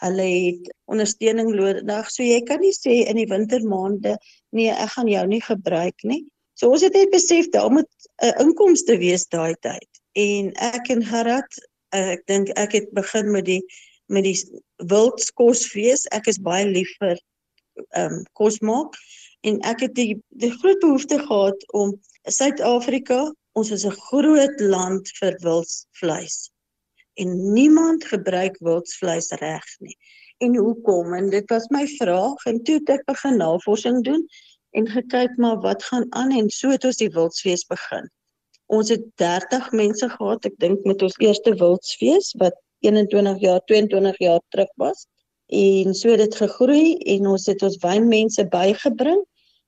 Hulle 0.00 0.26
het 0.26 0.68
ondersteuning 0.84 1.54
nodig. 1.56 2.10
So 2.10 2.22
jy 2.22 2.42
kan 2.48 2.60
nie 2.60 2.72
sê 2.76 3.02
in 3.08 3.16
die 3.16 3.28
wintermaande 3.28 4.16
nee, 4.52 4.68
ek 4.68 4.92
gaan 4.96 5.08
jou 5.08 5.26
nie 5.26 5.40
gebruik 5.44 6.04
nie. 6.04 6.24
So 6.60 6.68
ons 6.68 6.82
het 6.84 6.92
net 6.92 7.08
besef 7.14 7.48
daar 7.54 7.70
moet 7.72 7.88
'n 7.88 8.26
uh, 8.26 8.40
inkomste 8.44 8.98
wees 9.00 9.24
daai 9.32 9.54
tyd. 9.64 9.88
En 10.12 10.52
ek 10.52 10.90
en 10.92 11.04
Gerard, 11.04 11.54
uh, 11.96 12.10
ek 12.16 12.26
dink 12.28 12.52
ek 12.60 12.72
het 12.76 12.90
begin 12.92 13.30
met 13.32 13.46
die 13.48 13.62
met 14.12 14.26
die 14.26 14.36
wildskosfees. 14.76 16.04
Ek 16.12 16.26
is 16.28 16.38
baie 16.38 16.66
lief 16.68 16.90
vir 17.00 17.16
ehm 17.96 18.12
um, 18.12 18.24
kos 18.36 18.60
maak 18.60 18.98
en 19.48 19.56
ek 19.72 19.86
het 19.86 19.94
die 19.96 20.20
die 20.28 20.52
groot 20.60 20.80
behoefte 20.84 21.18
gehad 21.18 21.64
om 21.72 21.96
Suid-Afrika, 22.28 23.32
ons 23.56 23.70
is 23.70 23.86
'n 23.86 23.96
groot 24.10 24.60
land 24.60 25.08
vir 25.20 25.38
wildsvleis. 25.40 26.50
En 27.16 27.52
niemand 27.52 28.04
gebruik 28.04 28.60
wildsvleis 28.60 29.32
reg 29.40 29.64
nie. 29.78 29.96
En 30.44 30.56
hoekom? 30.56 31.14
En 31.14 31.30
dit 31.30 31.48
was 31.50 31.68
my 31.68 31.86
vraag 31.86 32.44
en 32.44 32.62
toe 32.62 32.74
het 32.74 32.88
ek 33.00 33.04
begin 33.04 33.36
navorsing 33.36 34.04
doen 34.04 34.28
en 34.70 34.88
gekyk 34.88 35.36
maar 35.36 35.60
wat 35.60 35.82
gaan 35.82 36.06
aan 36.14 36.30
en 36.30 36.50
so 36.50 36.70
het 36.70 36.84
ons 36.84 37.00
die 37.00 37.10
wildsfees 37.10 37.66
begin. 37.70 38.08
Ons 38.66 38.88
het 38.88 39.02
30 39.18 39.70
mense 39.72 40.08
gehad, 40.08 40.44
ek 40.46 40.58
dink 40.62 40.84
met 40.86 41.02
ons 41.02 41.16
eerste 41.18 41.54
wildsfees 41.58 42.34
wat 42.42 42.54
21 42.86 43.40
jaar, 43.42 43.60
22 43.66 44.18
jaar 44.18 44.40
terug 44.54 44.70
was. 44.76 45.06
En 45.50 45.94
so 45.94 46.12
het 46.14 46.22
dit 46.22 46.36
gegroei 46.38 46.96
en 47.16 47.26
ons 47.26 47.46
het 47.50 47.62
ons 47.66 47.78
wynmense 47.82 48.44
bygebring 48.52 49.24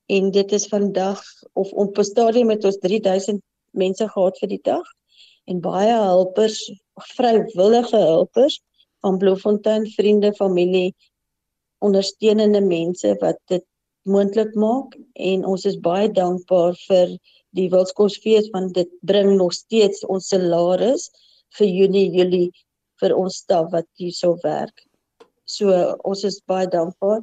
en 0.06 0.30
dit 0.30 0.52
is 0.52 0.68
vandag 0.70 1.22
of 1.58 1.72
op 1.72 1.98
'n 1.98 2.04
stadium 2.04 2.46
met 2.46 2.64
ons 2.64 2.78
3000 2.78 3.42
mense 3.70 4.08
gehad 4.08 4.38
vir 4.38 4.48
die 4.48 4.62
dag 4.62 4.86
en 5.44 5.60
baie 5.60 5.90
helpers, 5.90 6.70
vrywillige 7.16 7.96
helpers 7.96 8.60
van 9.00 9.18
Bloemfontein 9.18 9.86
vriende, 9.90 10.32
familie, 10.32 10.94
ondersteunende 11.78 12.60
mense 12.60 13.16
wat 13.20 13.38
dit 13.50 13.64
moontlik 14.08 14.54
maak 14.58 14.96
en 15.14 15.44
ons 15.46 15.64
is 15.68 15.78
baie 15.80 16.08
dankbaar 16.10 16.74
vir 16.88 17.16
die 17.56 17.68
Wildskosfees 17.72 18.48
want 18.54 18.74
dit 18.74 18.90
bring 19.06 19.36
nog 19.36 19.52
steeds 19.54 20.04
ons 20.04 20.30
salaris 20.32 21.10
vir 21.58 21.68
Junie 21.68 22.08
Julie 22.14 22.50
vir 23.02 23.14
ons 23.16 23.42
staf 23.44 23.70
wat 23.72 23.88
hierso 23.98 24.36
werk. 24.44 24.84
So 25.44 25.74
ons 26.08 26.24
is 26.24 26.40
baie 26.48 26.68
dankbaar. 26.70 27.22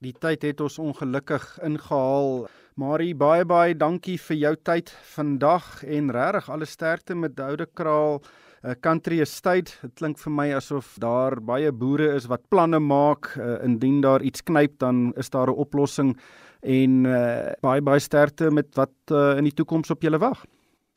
Die 0.00 0.16
tyd 0.16 0.46
het 0.48 0.60
ons 0.64 0.78
ongelukkig 0.80 1.44
ingehaal. 1.64 2.48
Marie, 2.80 3.12
baie 3.14 3.44
baie 3.44 3.74
dankie 3.76 4.16
vir 4.18 4.36
jou 4.40 4.54
tyd 4.64 4.92
vandag 5.12 5.82
en 5.84 6.08
regtig 6.16 6.48
alle 6.48 6.68
sterkte 6.68 7.14
met 7.14 7.40
Oude 7.44 7.66
Kraal 7.76 8.22
'n 8.62 8.76
country 8.80 9.20
estate. 9.20 9.72
Dit 9.80 9.94
klink 9.96 10.18
vir 10.18 10.32
my 10.32 10.48
asof 10.52 10.92
daar 11.00 11.38
baie 11.40 11.72
boere 11.72 12.10
is 12.16 12.26
wat 12.28 12.48
planne 12.52 12.78
maak. 12.78 13.32
Uh, 13.36 13.56
indien 13.64 14.00
daar 14.04 14.22
iets 14.22 14.42
knyp, 14.42 14.78
dan 14.78 15.12
is 15.16 15.30
daar 15.30 15.48
'n 15.48 15.56
oplossing 15.56 16.16
en 16.60 17.04
uh, 17.04 17.52
baie 17.60 17.80
baie 17.80 18.00
sterkte 18.00 18.50
met 18.50 18.74
wat 18.74 18.92
uh, 19.10 19.36
in 19.36 19.44
die 19.44 19.54
toekoms 19.54 19.90
op 19.90 20.02
julle 20.02 20.18
wag. 20.18 20.44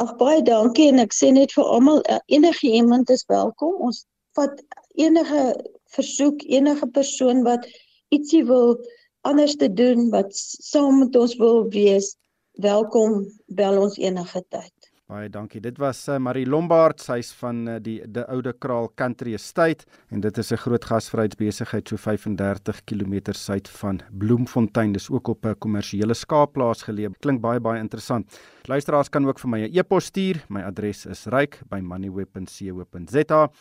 Ag 0.04 0.15
baie 0.17 0.41
dankie 0.43 0.89
en 0.91 0.99
ek 0.99 1.13
sê 1.13 1.32
net 1.32 1.54
vir 1.56 1.63
almal 1.63 2.02
enige 2.28 2.67
iemand 2.67 3.10
is 3.10 3.23
welkom. 3.28 3.73
Ons 3.80 4.06
vat 4.36 4.63
enige 4.95 5.56
versoek, 5.95 6.43
enige 6.43 6.88
persoon 6.88 7.43
wat 7.43 7.67
ietsie 8.10 8.43
wil 8.45 8.76
anders 9.21 9.56
te 9.56 9.73
doen 9.73 10.10
wat 10.12 10.36
saam 10.36 10.99
met 10.99 11.15
ons 11.15 11.38
wil 11.39 11.69
wees, 11.71 12.17
welkom 12.60 13.23
bel 13.47 13.80
ons 13.82 13.97
enige 13.97 14.43
tyd. 14.49 14.82
Baie 15.13 15.28
dankie. 15.30 15.60
Dit 15.62 15.78
was 15.78 16.08
uh, 16.10 16.15
Marie 16.17 16.47
Lombard, 16.49 16.97
sy's 17.04 17.28
van 17.38 17.67
uh, 17.69 17.76
die 17.84 17.99
die 18.10 18.23
Oude 18.34 18.54
Kraal 18.58 18.88
Country 18.97 19.36
Estate 19.38 19.86
en 20.10 20.21
dit 20.23 20.38
is 20.41 20.52
'n 20.52 20.58
groot 20.58 20.86
gasvryheidsbesigheid 20.89 21.88
so 21.88 21.97
35 21.97 22.82
km 22.89 23.34
suid 23.38 23.69
van 23.69 24.02
Bloemfontein. 24.10 24.93
Dis 24.93 25.10
ook 25.10 25.28
op 25.28 25.45
'n 25.45 25.56
kommersiële 25.60 26.13
skaapplaas 26.13 26.84
geleë. 26.84 27.10
Klink 27.19 27.41
baie 27.41 27.60
baie 27.60 27.80
interessant. 27.80 28.39
Luisteraars 28.65 29.10
kan 29.10 29.28
ook 29.28 29.39
vir 29.39 29.49
my 29.49 29.67
'n 29.67 29.78
e-pos 29.78 30.06
stuur. 30.06 30.45
My 30.49 30.62
adres 30.62 31.06
is 31.06 31.26
ryk@moneyweb.co.za. 31.26 33.52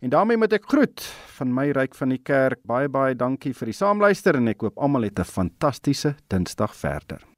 En 0.00 0.10
daarmee 0.10 0.36
moet 0.36 0.52
ek 0.52 0.68
groet 0.68 1.00
van 1.38 1.54
my 1.54 1.70
ryk 1.70 1.94
van 1.94 2.08
die 2.08 2.22
kerk. 2.22 2.58
Baie 2.64 2.88
baie 2.88 3.16
dankie 3.16 3.52
vir 3.52 3.66
die 3.66 3.74
saamluister 3.74 4.36
en 4.36 4.48
ek 4.48 4.60
hoop 4.60 4.78
almal 4.78 5.02
het 5.02 5.18
'n 5.18 5.24
fantastiese 5.24 6.14
Dinsdag 6.28 6.74
verder. 6.74 7.29